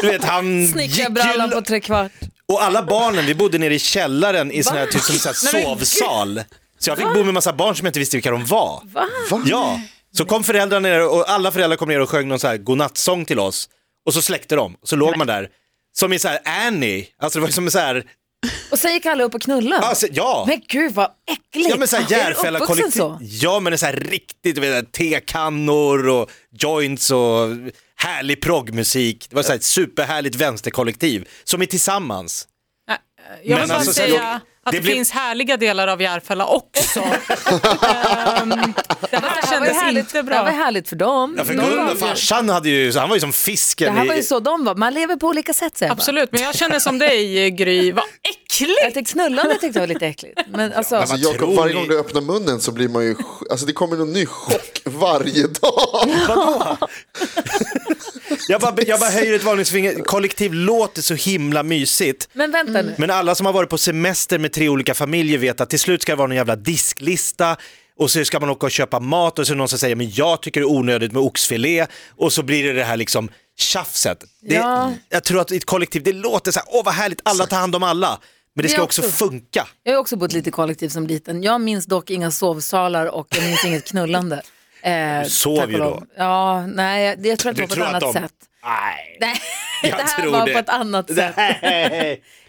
Du 0.00 0.08
vet 0.08 0.24
han 0.24 0.68
Snickra 0.68 1.04
gick 1.04 1.10
brallan 1.14 1.48
ju... 1.48 1.54
på 1.54 1.62
tre 1.62 1.80
kvart. 1.80 2.12
Och 2.52 2.62
alla 2.62 2.82
barnen, 2.82 3.26
vi 3.26 3.34
bodde 3.34 3.58
nere 3.58 3.74
i 3.74 3.78
källaren 3.78 4.52
i 4.52 4.62
sån 4.62 4.76
här, 4.76 4.86
typ 4.86 5.02
som 5.02 5.14
så 5.18 5.28
här 5.28 5.34
sovsal. 5.64 6.42
Så 6.78 6.90
jag 6.90 6.98
fick 6.98 7.06
bo 7.06 7.24
med 7.24 7.34
massa 7.34 7.52
barn 7.52 7.76
som 7.76 7.86
jag 7.86 7.90
inte 7.90 7.98
visste 7.98 8.16
vilka 8.16 8.30
de 8.30 8.44
var. 8.44 8.82
Va? 8.84 9.08
Ja, 9.46 9.80
så 10.16 10.24
kom 10.24 10.44
föräldrarna 10.44 10.88
ner 10.88 11.08
och 11.08 11.30
alla 11.30 11.52
föräldrar 11.52 11.76
kom 11.76 11.88
ner 11.88 12.00
och 12.00 12.10
sjöng 12.10 12.28
någon 12.28 12.38
så 12.38 12.46
här 12.48 12.56
godnattsång 12.56 13.24
till 13.24 13.38
oss. 13.38 13.68
Och 14.06 14.14
så 14.14 14.22
släckte 14.22 14.56
de, 14.56 14.76
så 14.82 14.96
låg 14.96 15.16
man 15.16 15.26
där. 15.26 15.48
Som 15.96 16.12
i 16.12 16.18
så 16.18 16.28
här 16.28 16.38
Annie, 16.44 17.06
alltså 17.18 17.38
det 17.38 17.44
var 17.44 17.50
som 17.52 17.64
en 17.64 17.70
så 17.70 17.78
här, 17.78 18.04
Och 18.70 18.78
sen 18.78 18.92
gick 18.92 19.06
alla 19.06 19.24
upp 19.24 19.34
och 19.34 19.42
knullade. 19.42 19.86
alltså, 19.86 20.06
ja. 20.12 20.44
Men 20.48 20.62
gud 20.68 20.92
vad 20.94 21.10
äckligt. 21.30 21.70
Ja 21.70 21.76
men 21.76 21.88
såhär 21.88 22.02
Är 22.02 22.08
du 22.08 22.14
Järfälla 22.14 22.58
uppvuxen 22.58 22.90
kollektiv. 22.90 23.00
så? 23.00 23.46
Ja 23.46 23.60
men 23.60 23.70
det 23.70 23.74
är 23.74 23.78
såhär 23.78 23.92
riktigt, 23.92 24.58
vet, 24.58 24.92
tekannor 24.92 26.08
och 26.08 26.30
joints 26.52 27.10
och 27.10 27.48
härlig 27.96 28.40
proggmusik. 28.42 29.26
Det 29.30 29.36
var 29.36 29.42
såhär 29.42 29.56
ett 29.56 29.64
superhärligt 29.64 30.36
vänsterkollektiv 30.36 31.28
som 31.44 31.62
är 31.62 31.66
tillsammans. 31.66 32.48
Jag 32.86 32.98
Men 33.44 33.58
vill 33.60 33.68
bara 33.68 33.78
alltså, 33.78 33.92
så 33.92 34.00
säga 34.00 34.20
här, 34.22 34.40
att 34.68 34.72
det 34.72 34.78
det, 34.78 34.82
blir- 34.82 34.94
finns 34.94 35.10
härliga 35.10 35.56
delar 35.56 35.88
av 35.88 36.02
Järfälla 36.02 36.46
också. 36.46 37.00
Ehm, 37.00 38.48
det 39.10 39.16
här 39.16 39.40
Det 39.42 39.48
kändes 39.50 39.76
härligt, 39.76 40.00
inte 40.04 40.22
det 40.22 40.34
här 40.34 40.44
var 40.44 40.50
bra. 40.50 40.64
härligt 40.64 40.88
för 40.88 40.96
dem. 40.96 41.34
Ja 41.38 41.44
för 41.44 41.54
De 41.54 41.60
Gunnar, 41.60 41.94
farsan 41.94 42.48
hade 42.48 42.68
ju, 42.68 42.92
han 42.98 43.08
var 43.08 43.16
ju 43.16 43.20
som 43.20 43.30
det 43.30 43.36
fisken 43.36 43.96
här 43.96 44.06
var 44.06 44.14
ju 44.14 44.20
i... 44.20 44.22
så 44.22 44.40
de 44.40 44.64
var. 44.64 44.74
Man 44.74 44.94
lever 44.94 45.16
på 45.16 45.26
olika 45.26 45.52
sätt 45.54 45.76
säger. 45.76 45.92
Absolut, 45.92 46.32
men 46.32 46.42
jag 46.42 46.54
känner 46.54 46.78
som 46.78 46.98
dig 46.98 47.50
Gry, 47.50 47.92
vad 47.92 48.04
Jag 48.22 48.47
äckligt! 48.52 48.94
tyckte 48.94 49.12
knullande 49.12 49.54
tyckte 49.54 49.78
jag 49.78 49.80
var 49.80 49.86
lite 49.86 50.06
äckligt. 50.06 50.40
Men 50.48 50.72
alltså, 50.72 50.96
Alltså, 50.96 51.16
tror 51.16 51.56
varje 51.56 51.74
gång 51.74 51.88
du 51.88 51.98
öppnar 51.98 52.20
munnen 52.20 52.60
så 52.60 52.72
blir 52.72 52.88
man 52.88 53.04
ju, 53.04 53.14
alltså 53.50 53.66
det 53.66 53.72
kommer 53.72 53.96
någon 53.96 54.12
ny 54.12 54.26
chock 54.26 54.82
varje 54.84 55.46
dag. 55.46 56.08
Jag 58.48 58.60
bara, 58.60 58.74
jag 58.86 59.00
bara 59.00 59.10
höjer 59.10 59.34
ett 59.34 59.44
varningsfinger, 59.44 59.94
kollektiv 59.94 60.54
låter 60.54 61.02
så 61.02 61.14
himla 61.14 61.62
mysigt. 61.62 62.28
men 62.32 62.50
vänta 62.50 62.82
nu. 62.82 62.94
Men 62.98 63.10
alla 63.10 63.34
som 63.34 63.46
har 63.46 63.52
varit 63.52 63.70
på 63.70 63.78
semester 63.78 64.38
med 64.38 64.52
tre 64.52 64.68
olika 64.68 64.94
familjer 64.94 65.38
vet 65.38 65.60
att 65.60 65.70
till 65.70 65.78
slut 65.80 66.02
ska 66.02 66.12
det 66.12 66.16
vara 66.16 66.26
någon 66.26 66.36
jävla 66.36 66.56
disklista 66.56 67.56
och 67.98 68.10
så 68.10 68.24
ska 68.24 68.40
man 68.40 68.50
åka 68.50 68.66
och 68.66 68.72
köpa 68.72 69.00
mat 69.00 69.38
och 69.38 69.46
så 69.46 69.52
är 69.52 69.54
det 69.54 69.58
någon 69.58 69.68
som 69.68 69.78
säger 69.78 69.96
men 69.96 70.10
jag 70.10 70.42
tycker 70.42 70.60
det 70.60 70.64
är 70.64 70.70
onödigt 70.70 71.12
med 71.12 71.22
oxfilé 71.22 71.86
och 72.16 72.32
så 72.32 72.42
blir 72.42 72.64
det 72.64 72.72
det 72.72 72.84
här 72.84 72.96
liksom 72.96 73.28
tjafset. 73.58 74.18
Det, 74.40 74.54
Ja. 74.54 74.92
Jag 75.08 75.24
tror 75.24 75.40
att 75.40 75.52
i 75.52 75.56
ett 75.56 75.64
kollektiv, 75.66 76.02
det 76.02 76.12
låter 76.12 76.52
så 76.52 76.58
här, 76.58 76.68
åh 76.72 76.84
vad 76.84 76.94
härligt, 76.94 77.20
alla 77.22 77.46
tar 77.46 77.56
hand 77.56 77.76
om 77.76 77.82
alla. 77.82 78.20
Men 78.58 78.62
det 78.62 78.68
ska 78.68 78.82
också 78.82 79.02
också- 79.02 79.12
funka. 79.12 79.68
Jag 79.82 79.92
har 79.92 79.98
också 79.98 80.16
bott 80.16 80.32
lite 80.32 80.50
kollektiv 80.50 80.88
som 80.88 81.06
liten. 81.06 81.42
Jag 81.42 81.60
minns 81.60 81.86
dock 81.86 82.10
inga 82.10 82.30
sovsalar 82.30 83.06
och 83.06 83.26
jag 83.30 83.44
minns 83.44 83.64
inget 83.64 83.84
knullande. 83.84 84.42
Eh, 84.82 85.22
sov 85.24 85.58
och 85.64 85.70
ju 85.72 85.78
då. 85.78 86.02
Ja, 86.16 86.66
nej, 86.66 87.04
jag, 87.06 87.26
jag 87.26 87.38
tror 87.38 87.50
att 87.50 87.56
det 87.56 87.62
var 87.62 87.68
på 87.68 87.74
ett 87.82 87.88
annat 87.88 88.00
de- 88.00 88.12
sätt. 88.12 88.32
Nej. 88.64 89.18
Nej, 89.20 89.90
Jag 89.90 89.98
det 89.98 90.02
här 90.02 90.22
tror 90.22 90.32
var 90.32 90.46
det. 90.46 90.52
på 90.52 90.58
ett 90.58 90.68
annat 90.68 91.10
sätt. 91.14 91.34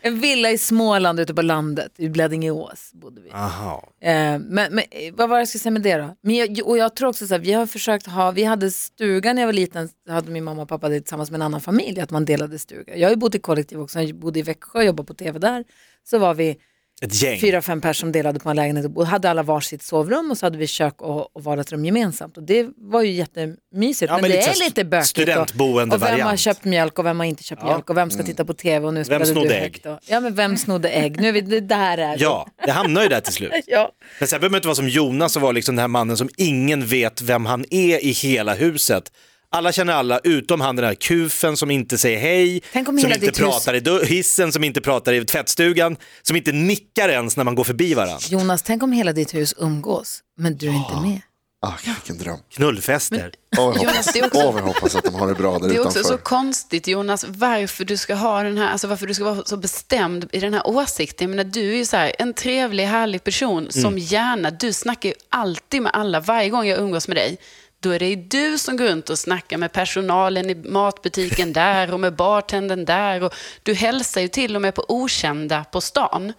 En 0.01 0.19
villa 0.19 0.51
i 0.51 0.57
Småland 0.57 1.19
ute 1.19 1.33
på 1.33 1.41
landet, 1.41 1.91
i 1.98 2.09
Blädingeås 2.09 2.91
bodde 2.93 3.21
vi. 3.21 3.31
Aha. 3.31 3.83
Eh, 4.01 4.12
men, 4.12 4.45
men 4.50 4.79
eh, 4.79 5.13
vad 5.13 5.29
var 5.29 5.38
det 5.38 5.41
jag 5.41 5.48
skulle 5.48 5.59
säga 5.59 5.71
med 5.71 5.81
det 5.81 5.95
då? 5.98 6.15
Men 6.21 6.36
jag, 6.36 6.67
och 6.67 6.77
jag 6.77 6.95
tror 6.95 7.09
också 7.09 7.27
så 7.27 7.33
här, 7.33 7.41
vi 7.41 7.53
har 7.53 7.65
försökt 7.65 8.07
ha, 8.07 8.31
vi 8.31 8.43
hade 8.43 8.71
stugan 8.71 9.36
när 9.36 9.41
jag 9.41 9.48
var 9.48 9.53
liten, 9.53 9.89
hade 10.09 10.31
min 10.31 10.43
mamma 10.43 10.62
och 10.62 10.69
pappa 10.69 10.89
det 10.89 11.00
tillsammans 11.00 11.31
med 11.31 11.38
en 11.38 11.41
annan 11.41 11.62
familj, 11.62 12.00
att 12.01 12.12
man 12.12 12.25
delade 12.25 12.59
stuga. 12.59 12.95
Jag 12.95 13.07
har 13.07 13.12
ju 13.12 13.17
bott 13.17 13.36
i 13.36 13.39
kollektiv 13.39 13.81
också, 13.81 14.01
jag 14.01 14.15
bodde 14.15 14.39
i 14.39 14.41
Växjö, 14.41 14.81
jobbade 14.83 15.07
på 15.07 15.13
tv 15.13 15.39
där. 15.39 15.63
Så 16.09 16.17
var 16.19 16.33
vi 16.33 16.57
Ett 17.01 17.22
gäng. 17.22 17.39
fyra, 17.39 17.62
fem 17.62 17.82
personer 17.82 17.94
som 17.94 18.12
delade 18.12 18.39
på 18.39 18.50
en 18.50 18.56
lägenhet 18.56 18.91
och 18.96 19.08
hade 19.08 19.29
alla 19.29 19.44
varsitt 19.44 19.84
sovrum 19.84 20.32
och 20.32 20.38
så 20.38 20.46
hade 20.46 20.58
vi 20.58 20.68
kök 20.68 21.01
och, 21.01 21.36
och 21.36 21.44
vardagsrum 21.44 21.86
gemensamt. 21.86 22.38
Och 22.38 22.44
det 22.44 22.68
var 22.77 23.01
ju 23.01 23.12
jättemysigt, 23.12 24.10
Ja, 24.10 24.15
men, 24.15 24.22
men 24.22 24.32
det 24.32 24.38
är 24.38 24.65
lite 24.65 24.84
bökigt. 24.86 25.18
Och, 25.18 25.24
och 25.24 25.27
vem 25.27 25.38
har 25.38 25.46
studentboende-variant. 25.46 26.39
köpt 26.39 26.63
mjölk 26.63 27.00
och 27.00 27.06
vem 27.06 27.20
har 27.20 27.25
inte 27.25 27.44
köpt 27.44 27.63
mjölk 27.63 27.89
och 27.89 27.98
vem 27.98 28.12
ska 28.12 28.24
titta 28.24 28.46
på 28.46 28.53
tv 28.53 28.88
och 28.88 28.94
nu 28.94 29.06
spelade 29.06 29.25
snodde 29.25 29.50
du 29.50 29.56
ägg? 29.56 29.82
Och, 29.86 30.00
ja, 30.08 30.20
men 30.20 30.36
vem 30.36 30.58
snodde 30.58 30.89
ägg? 30.89 31.22
Nu 31.22 31.27
är 31.27 31.32
vi, 31.32 31.41
det 31.41 31.60
där 31.60 31.98
är 31.98 32.18
vi. 32.18 32.24
Ja, 32.24 32.48
det 32.65 32.72
hamnar 32.72 33.03
ju 33.03 33.08
där 33.08 33.22
till 33.22 33.34
slut. 33.34 33.51
ja. 33.68 33.91
Men 34.20 34.27
sen 34.27 34.39
behöver 34.39 34.51
man 34.51 34.58
inte 34.58 34.68
vara 34.68 34.75
som 34.75 34.89
Jonas 34.89 35.36
och 35.36 35.41
vara 35.41 35.51
liksom 35.51 35.75
den 35.75 35.82
här 35.82 35.88
mannen 35.88 36.18
som 36.18 36.29
ingen 36.38 36.86
vet 36.86 37.22
vem 37.22 37.46
han 37.46 37.65
är 37.70 38.06
i 38.06 38.12
hela 38.12 38.53
huset. 38.53 39.12
Alla 39.51 39.72
känner 39.72 39.94
alla, 39.94 40.20
utom 40.20 40.62
han 40.62 40.75
den 40.75 40.86
här 40.86 40.96
kufen 40.96 41.58
som 41.58 41.72
inte 41.72 41.98
säger 41.98 42.20
hej, 42.20 42.62
som 42.86 42.98
inte 42.98 43.18
ditt 43.18 43.29
hus- 43.29 43.38
pratar 43.38 44.01
i 44.01 44.06
hissen, 44.06 44.51
som 44.51 44.63
inte 44.63 44.82
pratar 44.82 45.13
i 45.13 45.25
tvättstugan, 45.25 45.98
som 46.22 46.36
inte 46.36 46.51
nickar 46.51 47.10
ens 47.10 47.38
när 47.38 47.44
man 47.44 47.56
går 47.56 47.63
förbi 47.63 47.94
varandra. 47.94 48.20
Jonas, 48.29 48.62
tänk 48.63 48.84
om 48.84 48.91
hela 48.91 49.13
ditt 49.13 49.34
hus 49.34 49.53
umgås, 49.58 50.20
men 50.38 50.58
du 50.58 50.68
är 50.68 50.74
inte 50.74 51.01
med. 51.01 51.22
Ah, 51.62 51.72
vilken 51.86 52.18
dröm. 52.18 52.38
Knullfester. 52.56 53.32
Åh, 53.58 53.74
jag 53.75 53.84
Jonas, 53.84 54.13
det 54.13 54.20
är 54.20 54.25
också- 54.25 54.51
vad 54.51 54.62
jag 54.62 54.68
hoppas 54.68 54.96
att 54.96 55.03
de 55.03 55.15
har 55.15 55.27
det 55.27 55.34
bra 55.36 55.60
där 55.60 55.70
Det 55.70 55.75
är 55.75 55.79
också 55.79 56.00
utanför. 56.00 56.18
så 56.18 56.24
konstigt 56.24 56.88
Jonas, 56.88 57.25
varför 57.27 57.86
du 57.86 57.98
ska 57.98 58.15
ha 58.15 58.44
den 58.44 58.58
här, 58.58 58.72
alltså 58.72 58.88
varför 58.88 59.08
du 59.08 59.13
ska 59.13 59.24
vara 59.24 59.44
så 59.46 59.58
bestämd 59.58 60.29
i 60.32 60.39
den 60.39 60.53
här 60.53 60.68
åsikten. 60.68 61.29
Jag 61.29 61.36
menar, 61.38 61.51
du 61.51 61.72
är 61.74 61.75
ju 61.77 61.86
så 61.86 61.98
här, 61.98 62.12
en 62.20 62.34
trevlig, 62.34 62.84
härlig 62.86 63.24
person 63.24 63.68
som 63.72 63.98
gärna, 63.98 64.51
du 64.51 64.74
snackar 64.74 65.10
ju 65.10 65.15
alltid 65.29 65.82
med 65.82 65.91
alla, 65.96 66.20
varje 66.20 66.50
gång 66.50 66.65
jag 66.68 66.79
umgås 66.79 67.08
med 67.08 67.18
dig. 67.18 67.38
Då 67.79 67.89
är 67.89 68.00
det 68.00 68.09
ju 68.09 68.15
du 68.15 68.57
som 68.57 68.77
går 68.77 68.86
runt 68.86 69.09
och 69.09 69.19
snackar 69.19 69.57
med 69.57 69.71
personalen 69.71 70.50
i 70.50 70.55
matbutiken 70.55 71.53
där 71.53 71.93
och 71.93 72.00
med 72.00 72.15
bartendern 72.15 72.86
där. 72.86 73.24
Och 73.24 73.33
du 73.63 73.74
hälsar 73.74 74.21
ju 74.21 74.27
till 74.27 74.55
och 74.55 74.62
med 74.62 74.75
på 74.75 74.86
okända 74.88 75.63
på 75.63 75.81
stan. 75.81 76.33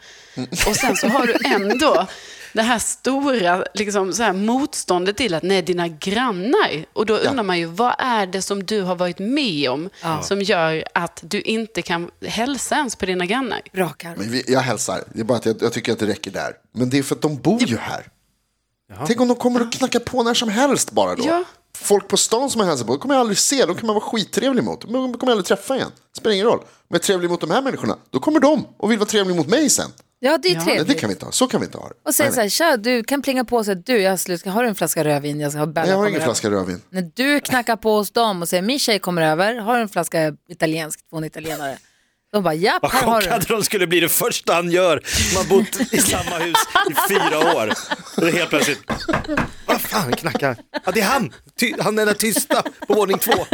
Och 0.67 0.77
sen 0.77 0.97
så 0.97 1.09
har 1.09 1.27
du 1.27 1.35
ändå 1.45 2.07
det 2.53 2.63
här 2.63 2.79
stora 2.79 3.65
liksom, 3.75 4.13
så 4.13 4.23
här 4.23 4.33
motståndet 4.33 5.17
till 5.17 5.35
att 5.35 5.43
nej, 5.43 5.63
dina 5.63 5.89
grannar. 5.89 6.85
Och 6.93 7.07
då 7.07 7.17
undrar 7.17 7.43
man 7.43 7.59
ju, 7.59 7.67
vad 7.67 7.95
är 7.99 8.27
det 8.27 8.43
som 8.43 8.65
du 8.65 8.83
har 8.83 8.95
varit 8.95 9.19
med 9.19 9.71
om 9.71 9.91
som 10.23 10.43
gör 10.43 10.85
att 10.95 11.21
du 11.23 11.41
inte 11.41 11.83
kan 11.83 12.11
hälsa 12.27 12.75
ens 12.75 12.97
på 12.97 13.07
dina 13.07 13.27
grannar? 13.27 13.61
Bra. 13.73 13.93
Men 14.03 14.31
vi, 14.31 14.45
jag 14.49 14.61
hälsar, 14.61 15.05
det 15.13 15.21
är 15.21 15.25
bara 15.25 15.39
att 15.39 15.47
jag, 15.47 15.57
jag 15.61 15.73
tycker 15.73 15.93
att 15.93 15.99
det 15.99 16.07
räcker 16.07 16.31
där. 16.31 16.53
Men 16.73 16.91
det 16.91 16.99
är 16.99 17.03
för 17.03 17.15
att 17.15 17.23
de 17.23 17.37
bor 17.37 17.63
ju 17.63 17.77
här. 17.77 18.07
Tänk 19.07 19.21
om 19.21 19.29
de 19.29 19.37
kommer 19.37 19.63
och 19.63 19.73
knackar 19.73 20.01
på 20.01 20.23
när 20.23 20.35
som 20.35 20.49
helst 20.49 20.93
bara 20.93 21.15
då. 21.15 21.25
Ja. 21.27 21.45
Folk 21.79 22.09
på 22.09 22.17
stan 22.17 22.51
som 22.51 22.61
jag 22.61 22.69
hälsar 22.69 22.85
på, 22.87 22.93
de 22.93 22.99
kommer 22.99 23.15
jag 23.15 23.21
aldrig 23.21 23.39
se, 23.39 23.67
de 23.67 23.75
kan 23.77 23.87
man 23.87 23.95
vara 23.95 24.05
skittrevlig 24.05 24.65
mot. 24.65 24.85
Men 24.85 24.93
de 24.93 25.01
kommer 25.19 25.31
jag 25.31 25.31
aldrig 25.31 25.47
träffa 25.47 25.77
igen. 25.77 25.91
Spelar 26.17 26.35
ingen 26.35 26.47
roll. 26.47 26.59
Om 26.59 26.65
jag 26.89 26.99
är 26.99 27.03
trevlig 27.03 27.31
mot 27.31 27.41
de 27.41 27.51
här 27.51 27.63
människorna, 27.63 27.97
då 28.11 28.19
kommer 28.19 28.41
de 28.41 28.67
och 28.77 28.91
vill 28.91 28.99
vara 28.99 29.09
trevlig 29.09 29.37
mot 29.37 29.49
mig 29.49 29.71
sen. 29.71 29.91
Ja, 30.23 30.39
det 30.39 30.49
är 30.49 30.57
Nej, 30.57 30.65
trevligt. 30.65 30.89
det 30.89 30.95
kan 30.95 31.09
vi 31.09 31.15
inte 31.15 31.25
ha, 31.25 31.33
så 31.33 31.47
kan 31.47 31.61
vi 31.61 31.67
inte 31.67 31.79
ha 31.79 31.89
det. 31.89 31.95
Och 32.05 32.15
säga 32.15 32.27
Nej, 32.37 32.51
så 32.51 32.63
här, 32.63 32.71
tja, 32.73 32.77
du 32.77 33.05
kan 33.05 33.23
plinga 33.23 33.45
på 33.45 33.57
och 33.57 33.65
säga, 33.65 33.75
du, 33.75 33.99
jag 34.03 34.11
har 34.11 34.17
slut, 34.17 34.47
har 34.47 34.63
du 34.63 34.69
en 34.69 34.75
flaska 34.75 35.05
rödvin? 35.05 35.41
Jag 35.41 35.53
ska 35.53 35.59
ha 35.59 35.67
nej. 35.67 35.89
Jag 35.89 35.97
har 35.97 36.07
ingen 36.07 36.17
över." 36.21 36.27
flaska 36.27 36.51
rödvin. 36.51 36.83
När 36.91 37.11
du 37.15 37.41
knackar 37.41 37.77
på 37.77 37.97
hos 37.97 38.11
dem 38.11 38.43
och 38.43 38.49
säger, 38.49 38.63
min 38.63 38.79
tjej 38.79 38.99
kommer 38.99 39.23
över, 39.23 39.55
har 39.55 39.77
du 39.77 39.83
en 39.83 39.89
flaska 39.89 40.37
italiensk, 40.49 41.01
två 41.11 41.25
italienare? 41.25 41.79
De 42.33 42.43
bara, 42.43 42.55
japp, 42.55 42.83
Vad 42.83 42.91
här 42.93 43.07
har 43.07 43.21
du. 43.21 43.27
chockade 43.27 43.45
de 43.49 43.65
skulle 43.65 43.87
bli 43.87 44.01
det 44.01 44.09
första 44.09 44.55
han 44.55 44.71
gör. 44.71 45.01
har 45.37 45.45
bott 45.49 45.81
i 45.95 45.99
samma 46.01 46.39
hus 46.39 46.57
i 46.91 46.95
fyra 47.09 47.39
år. 47.57 47.73
Och 48.17 48.23
det 48.23 48.29
är 48.29 48.33
helt 48.33 48.51
plötsligt, 48.51 48.81
vad 49.67 49.81
fan 49.81 50.13
knackar? 50.13 50.57
Ja 50.87 50.93
det 50.93 51.01
är 51.01 51.05
han, 51.05 51.33
Ty 51.61 51.75
han 51.81 51.99
är 51.99 52.07
den 52.07 52.15
tysta 52.15 52.63
på 52.87 52.95
våning 52.95 53.19
två. 53.19 53.47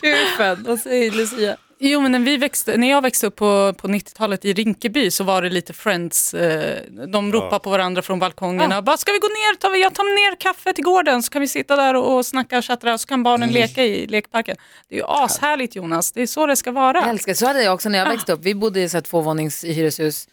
Kufen. 0.00 0.62
Vad 0.68 0.80
säger 0.80 1.10
Lucia? 1.10 1.56
Jo, 1.78 2.00
men 2.00 2.12
när, 2.12 2.18
vi 2.18 2.36
växte, 2.36 2.76
när 2.76 2.90
jag 2.90 3.02
växte 3.02 3.26
upp 3.26 3.36
på, 3.36 3.74
på 3.78 3.88
90-talet 3.88 4.44
i 4.44 4.52
Rinkeby 4.52 5.10
så 5.10 5.24
var 5.24 5.42
det 5.42 5.48
lite 5.50 5.72
friends. 5.72 6.34
Eh, 6.34 6.82
de 7.12 7.32
ropade 7.32 7.58
på 7.58 7.70
varandra 7.70 8.02
från 8.02 8.18
balkongerna. 8.18 8.82
Bara, 8.82 8.96
ska 8.96 9.12
vi 9.12 9.18
gå 9.18 9.26
ner? 9.26 9.56
Tar 9.56 9.70
vi, 9.70 9.82
jag 9.82 9.94
tar 9.94 10.04
ner 10.04 10.36
kaffe 10.36 10.72
till 10.72 10.84
gården 10.84 11.22
så 11.22 11.30
kan 11.30 11.40
vi 11.40 11.48
sitta 11.48 11.76
där 11.76 11.94
och, 11.94 12.16
och 12.16 12.26
snacka 12.26 12.58
och 12.58 12.92
och 12.92 13.00
så 13.00 13.06
kan 13.06 13.22
barnen 13.22 13.50
leka 13.50 13.84
i 13.84 14.06
lekparken. 14.06 14.56
Det 14.88 14.94
är 14.94 14.98
ju 14.98 15.04
ashärligt 15.06 15.76
Jonas, 15.76 16.12
det 16.12 16.22
är 16.22 16.26
så 16.26 16.46
det 16.46 16.56
ska 16.56 16.72
vara. 16.72 16.98
Jag 16.98 17.08
älskar, 17.08 17.34
så 17.34 17.46
hade 17.46 17.62
jag 17.62 17.74
också 17.74 17.88
när 17.88 17.98
jag 17.98 18.08
växte 18.08 18.32
upp. 18.32 18.40
Vi 18.42 18.54
bodde 18.54 18.80
i 18.80 18.88
så 18.88 18.96
här 18.96 19.02
tvåvånings 19.02 19.64
hyreshus. 19.64 20.28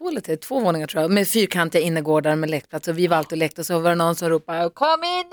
Två 0.00 0.08
eller 0.08 0.20
tre, 0.20 0.36
två 0.36 0.60
våningar 0.60 0.86
tror 0.86 1.02
jag, 1.02 1.10
med 1.10 1.28
fyrkantiga 1.28 1.82
innergårdar 1.82 2.36
med 2.36 2.50
lekplats. 2.50 2.88
Och 2.88 2.98
vi 2.98 3.06
var 3.06 3.16
alltid 3.16 3.32
och 3.32 3.38
lekte 3.38 3.60
och 3.60 3.66
så 3.66 3.78
var 3.78 3.90
det 3.90 3.96
någon 3.96 4.16
som 4.16 4.28
ropade 4.28 4.70
kom 4.70 5.04
in 5.04 5.24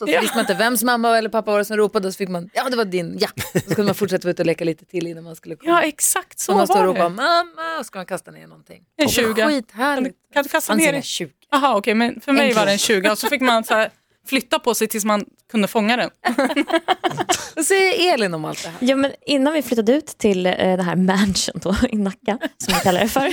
Och 0.00 0.08
så 0.08 0.20
visste 0.20 0.36
man 0.36 0.40
inte 0.40 0.54
vems 0.54 0.82
mamma 0.82 1.18
eller 1.18 1.28
pappa 1.28 1.50
var 1.50 1.58
det 1.58 1.64
som 1.64 1.76
ropade 1.76 2.06
och 2.08 2.14
så 2.14 2.18
fick 2.18 2.28
man, 2.28 2.50
ja 2.54 2.68
det 2.70 2.76
var 2.76 2.84
din, 2.84 3.18
ja. 3.20 3.28
Då 3.54 3.60
skulle 3.60 3.84
man 3.86 3.94
fortsätta 3.94 4.26
vara 4.28 4.30
ute 4.30 4.42
och 4.42 4.46
leka 4.46 4.64
lite 4.64 4.84
till 4.84 5.06
innan 5.06 5.24
man 5.24 5.36
skulle 5.36 5.56
komma. 5.56 5.72
Ja, 5.72 5.82
exakt 5.82 6.38
så 6.38 6.44
så 6.44 6.52
man 6.52 6.62
och 6.62 6.68
var 6.68 6.84
ropar 6.84 7.02
det. 7.02 7.08
mamma 7.08 7.78
och 7.78 7.78
så 7.78 7.84
ska 7.84 7.98
man 7.98 8.06
kasta 8.06 8.30
ner 8.30 8.46
någonting. 8.46 8.76
En 8.76 8.84
Det 8.96 9.22
var 9.22 9.34
20. 9.34 9.48
Skithärligt. 9.48 10.16
Kan 10.32 10.42
du 10.42 10.48
kasta 10.48 10.66
Fanns 10.72 10.80
ner 10.82 10.88
inga 10.88 10.96
det? 10.98 11.02
20. 11.02 11.30
Jaha, 11.50 11.76
okej, 11.76 11.94
men 11.94 12.20
för 12.20 12.32
mig 12.32 12.50
En 12.50 12.56
var 12.56 12.66
det 12.66 12.72
en 12.72 12.78
krona. 12.78 13.00
20 13.02 13.10
och 13.10 13.18
så 13.18 13.26
fick 13.28 13.40
man 13.40 13.64
så 13.64 13.74
här, 13.74 13.90
flytta 14.26 14.58
på 14.58 14.74
sig 14.74 14.88
tills 14.88 15.04
man 15.04 15.24
kunde 15.50 15.68
fånga 15.68 15.96
den. 15.96 16.10
Vad 17.56 17.64
säger 17.64 18.14
Elin 18.14 18.34
om 18.34 18.44
allt 18.44 18.62
det 18.62 18.68
här? 18.68 18.76
Ja, 18.80 18.96
men 18.96 19.12
innan 19.26 19.52
vi 19.52 19.62
flyttade 19.62 19.92
ut 19.92 20.06
till 20.06 20.46
eh, 20.46 20.52
det 20.52 20.82
här 20.82 20.96
mansion 20.96 21.60
då, 21.62 21.74
i 21.90 21.96
Nacka, 21.96 22.38
som 22.58 22.74
vi 22.74 22.80
kallar 22.80 23.00
det 23.00 23.08
för, 23.08 23.32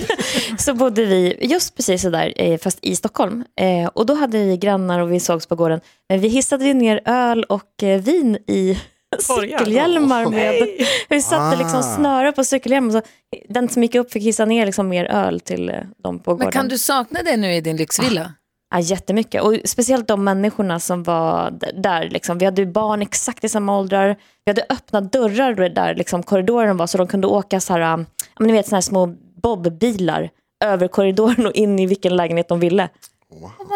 så 0.57 0.73
bodde 0.73 1.05
vi 1.05 1.37
just 1.41 1.75
precis 1.75 2.01
sådär, 2.01 2.33
eh, 2.35 2.59
fast 2.59 2.79
i 2.81 2.95
Stockholm. 2.95 3.43
Eh, 3.61 3.87
och 3.93 4.05
då 4.05 4.13
hade 4.13 4.37
vi 4.45 4.57
grannar 4.57 4.99
och 4.99 5.11
vi 5.13 5.19
sågs 5.19 5.45
på 5.47 5.55
gården. 5.55 5.81
Men 6.09 6.19
vi 6.19 6.27
hissade 6.27 6.65
ju 6.65 6.73
ner 6.73 7.01
öl 7.05 7.43
och 7.43 7.83
eh, 7.83 8.01
vin 8.01 8.35
i 8.47 8.79
cykelhjälmar. 9.19 10.25
Med, 10.25 10.67
vi 11.09 11.21
satte 11.21 11.57
liksom 11.57 11.79
Ah. 11.79 11.95
snöre 11.95 12.31
på 12.31 12.43
cykelhjälmen. 12.43 12.91
Så 12.91 13.01
den 13.49 13.69
som 13.69 13.83
gick 13.83 13.95
upp 13.95 14.11
fick 14.11 14.23
hissa 14.23 14.45
ner 14.45 14.65
liksom 14.65 14.89
mer 14.89 15.05
öl 15.05 15.39
till 15.39 15.69
eh, 15.69 15.75
dem 16.03 16.19
på 16.19 16.31
gården. 16.31 16.45
Men 16.45 16.51
kan 16.51 16.67
du 16.67 16.77
sakna 16.77 17.23
det 17.23 17.37
nu 17.37 17.53
i 17.53 17.61
din 17.61 17.77
lyxvilla? 17.77 18.33
Ja, 18.71 18.79
jättemycket. 18.79 19.43
Och 19.43 19.55
speciellt 19.65 20.07
de 20.07 20.23
människorna 20.23 20.79
som 20.79 21.03
var 21.03 21.51
där. 21.73 22.09
Liksom. 22.09 22.37
Vi 22.37 22.45
hade 22.45 22.65
barn 22.65 23.01
exakt 23.01 23.43
i 23.43 23.49
samma 23.49 23.79
åldrar. 23.79 24.15
Vi 24.45 24.49
hade 24.49 24.65
öppna 24.69 25.01
dörrar 25.01 25.69
där 25.69 25.95
liksom, 25.95 26.23
korridoren 26.23 26.77
var 26.77 26.87
så 26.87 26.97
de 26.97 27.07
kunde 27.07 27.27
åka 27.27 27.59
så 27.59 27.73
här, 27.73 27.97
men 28.39 28.47
ni 28.47 28.53
vet, 28.53 28.67
så 28.67 28.75
här 28.75 28.81
små 28.81 29.15
bobbilar 29.41 30.29
över 30.63 30.87
korridoren 30.87 31.45
och 31.45 31.53
in 31.53 31.79
i 31.79 31.85
vilken 31.85 32.15
lägenhet 32.15 32.47
de 32.47 32.59
ville. 32.59 32.89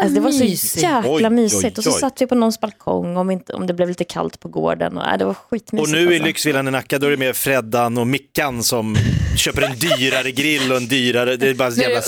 Alltså, 0.02 0.14
det 0.16 0.20
var 0.20 0.32
så 0.32 0.44
mysigt. 0.44 0.84
jäkla 0.84 1.02
Oj, 1.06 1.24
oj, 1.26 1.30
mysigt. 1.30 1.78
Och 1.78 1.84
så 1.84 1.90
oj. 1.94 2.00
satt 2.00 2.22
vi 2.22 2.28
på 2.28 2.36
någons 2.36 2.60
balkong 2.60 3.18
om, 3.18 3.32
inte, 3.32 3.54
om 3.54 3.68
det 3.68 3.74
blev 3.74 3.88
lite 3.88 4.04
kallt 4.04 4.40
på 4.40 4.48
gården. 4.48 4.98
Och, 4.98 5.08
äh, 5.08 5.18
det 5.18 5.26
var 5.26 5.34
skitmysigt. 5.34 5.88
Och 5.88 5.92
nu 5.96 6.04
i 6.04 6.08
alltså. 6.08 6.24
lyxvillan 6.28 6.68
i 6.68 6.72
Nacka 6.72 7.00
då 7.00 7.08
är 7.08 7.12
det 7.12 7.18
mer 7.18 7.34
Freddan 7.34 7.98
och 7.98 8.08
Mickan 8.08 8.64
som 8.64 8.96
köper 9.38 9.62
en 9.62 9.76
dyrare 9.80 10.32
grill 10.32 10.72
och 10.72 10.78
en 10.78 10.88
dyrare, 10.88 11.36
det 11.38 11.50
är 11.50 11.54
bara 11.54 11.68
en 11.68 11.74
jävla. 11.76 11.96
Ja, 11.96 12.02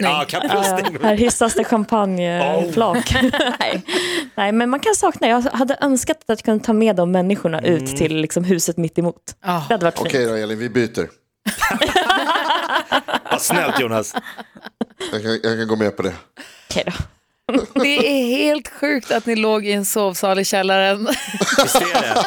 Ja, 0.00 0.24
kapprustning. 0.28 0.96
här 1.02 1.14
hissas 1.14 1.54
det 1.54 1.64
champagneflak. 1.64 3.14
Nej. 3.60 3.82
Nej, 4.34 4.52
men 4.52 4.70
man 4.70 4.80
kan 4.80 4.94
sakna. 4.94 5.28
Jag 5.28 5.40
hade 5.42 5.76
önskat 5.80 6.16
att 6.16 6.22
jag 6.28 6.38
kunde 6.44 6.64
ta 6.64 6.72
med 6.72 6.96
de 6.96 7.10
människorna 7.12 7.58
Mm. 7.58 7.74
ut 7.74 7.96
till 7.96 8.16
liksom, 8.16 8.44
huset 8.44 8.76
mitt 8.76 8.98
emot. 8.98 9.16
Ja. 9.44 9.64
Det 9.68 9.74
hade 9.74 9.84
varit 9.84 9.98
Okej 10.00 10.12
fint. 10.12 10.28
då 10.28 10.34
Elin, 10.34 10.58
vi 10.58 10.68
byter. 10.68 11.08
Vad 13.30 13.42
snällt 13.42 13.80
Jonas. 13.80 14.14
Jag 15.12 15.22
kan, 15.22 15.30
jag 15.42 15.58
kan 15.58 15.68
gå 15.68 15.76
med 15.76 15.96
på 15.96 16.02
det. 16.02 16.14
Okej 16.70 16.84
då. 16.86 16.92
Det 17.82 17.88
är 18.08 18.26
helt 18.36 18.68
sjukt 18.68 19.10
att 19.10 19.26
ni 19.26 19.36
låg 19.36 19.66
i 19.66 19.72
en 19.72 19.84
sovsal 19.84 20.38
i 20.38 20.44
källaren. 20.44 21.06
Visst 21.62 21.74
är 21.74 22.02
det? 22.02 22.24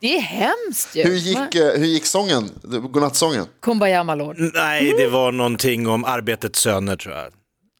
Det 0.00 0.16
är 0.16 0.20
hemskt 0.20 0.96
ju. 0.96 1.02
Hur 1.02 1.14
gick, 1.16 1.54
eh, 1.54 1.78
hur 1.78 1.86
gick 1.86 2.06
sången? 2.06 2.50
Godnattsången? 2.62 3.46
Kumbaya 3.62 4.04
Malord. 4.04 4.36
Nej, 4.54 4.94
det 4.98 5.06
var 5.08 5.32
någonting 5.32 5.88
om 5.88 6.04
Arbetets 6.04 6.60
söner 6.60 6.96
tror 6.96 7.14
jag. 7.14 7.32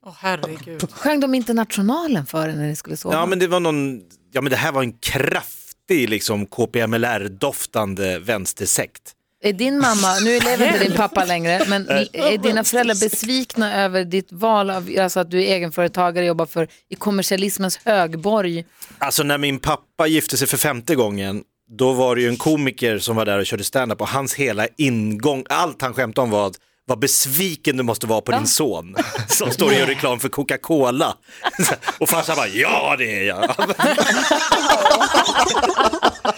Åh 0.07 0.13
herregud. 0.19 0.93
Sjöng 0.93 1.21
de 1.21 1.35
Internationalen 1.35 2.27
för 2.27 2.49
er 2.49 2.53
när 2.53 2.67
ni 2.69 2.77
skulle 2.77 2.97
sova? 2.97 3.15
Ja, 3.15 3.27
men 3.27 3.39
det 3.39 3.47
var 3.47 3.61
någon, 3.61 4.01
ja 4.33 4.41
men 4.41 4.51
det 4.51 4.57
här 4.57 4.73
var 4.73 4.83
en 4.83 4.93
kraftig 4.93 6.09
liksom 6.09 6.47
KPMLR-doftande 6.47 8.19
vänstersekt. 8.19 9.13
Är 9.47 9.53
din 9.53 9.79
mamma, 9.79 10.19
nu 10.25 10.39
lever 10.39 10.67
inte 10.67 10.85
din 10.85 10.97
pappa 10.97 11.25
längre, 11.33 11.65
men 11.69 11.89
är 12.13 12.39
dina 12.39 12.65
föräldrar 12.65 12.95
besvikna 13.01 13.85
över 13.85 14.05
ditt 14.05 14.33
val 14.33 14.71
av, 14.71 14.91
alltså 15.01 15.21
att 15.21 15.31
du 15.31 15.39
är 15.45 15.55
egenföretagare 15.55 16.25
och 16.25 16.29
jobbar 16.29 16.47
för 16.47 16.69
i 16.89 16.95
kommersialismens 16.95 17.81
högborg? 17.85 18.65
Alltså 18.99 19.23
när 19.23 19.39
min 19.39 19.59
pappa 19.59 20.07
gifte 20.07 20.37
sig 20.37 20.49
för 20.49 20.57
femte 20.57 20.95
gången, 20.95 21.43
då 21.79 21.93
var 21.93 22.17
det 22.17 22.23
ju 22.23 22.29
en 22.29 22.37
komiker 22.37 22.99
som 22.99 23.17
var 23.17 23.25
där 23.25 23.39
och 23.39 23.47
körde 23.47 23.65
stand-up 23.65 24.01
och 24.01 24.09
hans 24.09 24.35
hela 24.35 24.67
ingång, 24.77 25.45
allt 25.49 25.83
han 25.83 25.95
skämtade 25.95 26.25
om 26.25 26.31
var 26.31 26.47
att 26.47 26.57
vad 26.89 26.99
besviken 26.99 27.77
du 27.77 27.83
måste 27.83 28.07
vara 28.07 28.21
på 28.21 28.33
din 28.33 28.47
son 28.47 28.97
som 29.29 29.51
står 29.51 29.67
och 29.67 29.73
gör 29.73 29.87
reklam 29.87 30.21
för 30.21 30.29
Coca-Cola. 30.29 31.17
Och 31.99 32.09
farsan 32.09 32.37
bara, 32.37 32.49
ja 32.49 32.97
det 32.99 33.19
är 33.19 33.25
jag. 33.25 33.39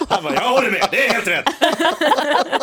Han 0.09 0.23
bara, 0.23 0.33
jag 0.33 0.49
håller 0.49 0.71
med, 0.71 0.87
det 0.91 1.07
är 1.07 1.13
helt 1.13 1.27
rätt. 1.27 1.45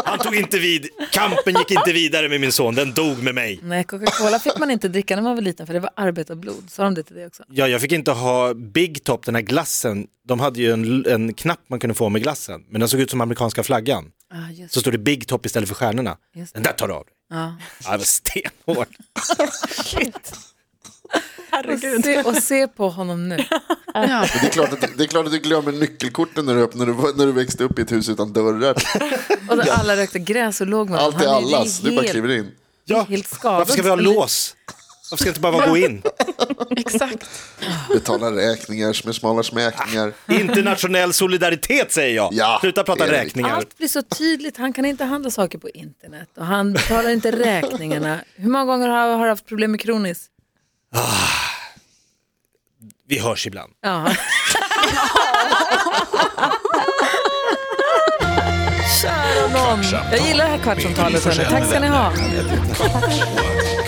Han 0.05 0.19
tog 0.19 0.35
inte 0.35 0.59
vid, 0.59 0.89
kampen 1.13 1.55
gick 1.55 1.71
inte 1.71 1.93
vidare 1.93 2.29
med 2.29 2.41
min 2.41 2.53
son, 2.53 2.75
den 2.75 2.93
dog 2.93 3.23
med 3.23 3.35
mig. 3.35 3.61
Nej, 3.63 3.85
Coca-Cola 3.85 4.39
fick 4.39 4.59
man 4.59 4.71
inte 4.71 4.89
dricka 4.89 5.17
när 5.17 5.23
man 5.23 5.35
var 5.35 5.43
liten 5.43 5.67
för 5.67 5.75
det 5.75 5.81
var 5.81 5.91
arbetarblod. 5.97 6.65
Sa 6.69 6.83
de 6.85 6.95
det 6.95 7.03
till 7.03 7.17
dig 7.17 7.27
också? 7.27 7.45
Ja, 7.49 7.69
jag 7.69 7.81
fick 7.81 7.93
inte 7.93 8.11
ha 8.11 8.55
Big 8.55 9.05
Top, 9.05 9.25
den 9.25 9.35
här 9.35 9.43
glassen. 9.43 10.07
De 10.29 10.41
hade 10.41 10.61
ju 10.61 10.73
en, 10.73 11.07
en 11.07 11.35
knapp 11.35 11.61
man 11.71 11.81
kunde 11.81 11.95
få 11.95 12.09
med 12.09 12.23
glassen, 12.23 12.61
men 12.71 12.81
den 12.81 12.89
såg 12.89 13.01
ut 13.01 13.11
som 13.11 13.21
amerikanska 13.21 13.63
flaggan. 13.63 14.05
Ah. 14.35 14.69
Så 14.71 14.81
står 14.81 14.93
det 14.93 14.99
Big 14.99 15.29
Top 15.29 15.47
istället 15.47 15.69
för 15.69 15.75
stjärnorna. 15.77 16.17
Den 16.55 16.63
där 16.63 16.73
tar 16.73 16.89
du 16.89 16.95
av 16.95 17.05
dig. 17.05 17.16
Ja. 17.31 17.55
Ja, 17.85 17.91
det 17.91 17.97
var 17.97 18.05
stenhårt. 18.05 18.89
Och, 21.57 21.81
se, 22.05 22.23
och 22.23 22.37
se 22.37 22.69
på 22.69 22.89
honom 22.89 23.29
nu. 23.29 23.37
Men 23.95 24.09
det, 24.09 24.47
är 24.47 24.51
klart 24.51 24.73
att, 24.73 24.81
det 24.97 25.05
är 25.05 25.09
klart 25.09 25.27
att 25.27 25.33
du 25.33 25.39
glömmer 25.39 25.73
nyckelkorten 25.73 26.47
när 26.47 26.55
du, 26.55 26.69
när, 26.75 26.87
du, 26.87 26.93
när 27.17 27.27
du 27.27 27.33
växte 27.33 27.65
upp 27.65 27.79
i 27.79 27.83
ett 27.83 27.93
hus 27.93 28.09
utan 28.09 28.33
dörrar. 28.33 28.75
Och 29.51 29.57
där 29.57 29.71
alla 29.71 29.97
rökte 29.97 30.19
gräs 30.19 30.61
och 30.61 30.67
låg 30.67 30.91
med 30.91 31.01
Allt 31.01 31.23
är. 31.23 31.27
Han 31.27 31.45
allas, 31.45 31.79
du 31.79 31.97
bara 31.97 32.07
kliver 32.07 32.31
in. 32.31 32.51
Ja, 32.85 33.07
Helt 33.09 33.27
skadad. 33.29 33.59
varför 33.59 33.73
ska 33.73 33.83
vi 33.83 33.89
ha 33.89 33.97
lås? 34.15 34.57
Varför 35.11 35.17
ska 35.17 35.25
det 35.25 35.29
inte 35.31 35.41
bara 35.41 35.67
gå 35.67 35.77
in? 35.77 36.03
Exakt. 36.77 37.27
Betala 37.89 38.31
räkningar 38.37 39.07
med 39.07 39.15
smala 39.15 39.43
smäkningar. 39.43 40.13
Internationell 40.29 41.13
solidaritet 41.13 41.93
säger 41.93 42.17
jag. 42.17 42.29
Ja, 42.33 42.59
Sluta 42.61 42.85
prata 42.85 43.05
det 43.07 43.11
är 43.11 43.13
det. 43.13 43.25
räkningar. 43.25 43.51
Allt 43.57 43.79
blir 43.79 43.89
så 43.89 44.03
tydligt. 44.03 44.57
Han 44.57 44.73
kan 44.73 44.85
inte 44.85 45.05
handla 45.05 45.31
saker 45.31 45.59
på 45.59 45.69
internet 45.69 46.29
och 46.37 46.47
han 46.47 46.73
betalar 46.73 47.11
inte 47.11 47.31
räkningarna. 47.31 48.19
Hur 48.35 48.51
många 48.51 48.65
gånger 48.65 48.89
har 48.89 49.25
du 49.25 49.29
haft 49.31 49.47
problem 49.47 49.71
med 49.71 49.81
kronis? 49.81 50.27
Vi 53.09 53.19
hörs 53.19 53.47
ibland. 53.47 53.73
Ja. 53.81 54.09
Kära 59.03 59.49
någon. 59.49 59.83
Jag 60.13 60.21
gillar 60.29 60.45
det 60.45 60.51
här 60.51 60.59
kvartsamtalet. 60.59 61.23
Tack 61.51 61.67
ska 61.69 61.81
ni 61.81 61.87
ha. 61.89 62.13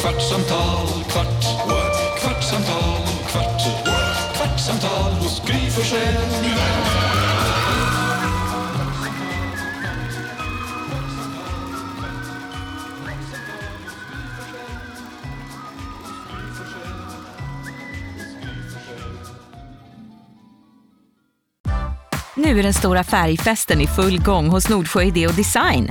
Kvartsamtal, 0.01 0.87
kvart, 1.09 1.45
what? 1.67 2.21
kvartsamtal, 2.21 3.03
kvart, 3.31 3.63
what? 3.87 4.37
kvartsamtal 4.37 5.13
hos 5.13 5.43
Gry 5.47 5.71
Forssell 5.71 6.15
med 6.43 6.51
vänner. 6.51 7.29
Nu 22.35 22.59
är 22.59 22.63
den 22.63 22.75
stora 22.75 23.05
färgfesten 23.05 23.81
i 23.81 23.87
full 23.87 24.21
gång 24.21 24.49
hos 24.49 24.69
Nordsjö 24.69 25.03
Idé 25.03 25.27
och 25.27 25.35
Design. 25.35 25.91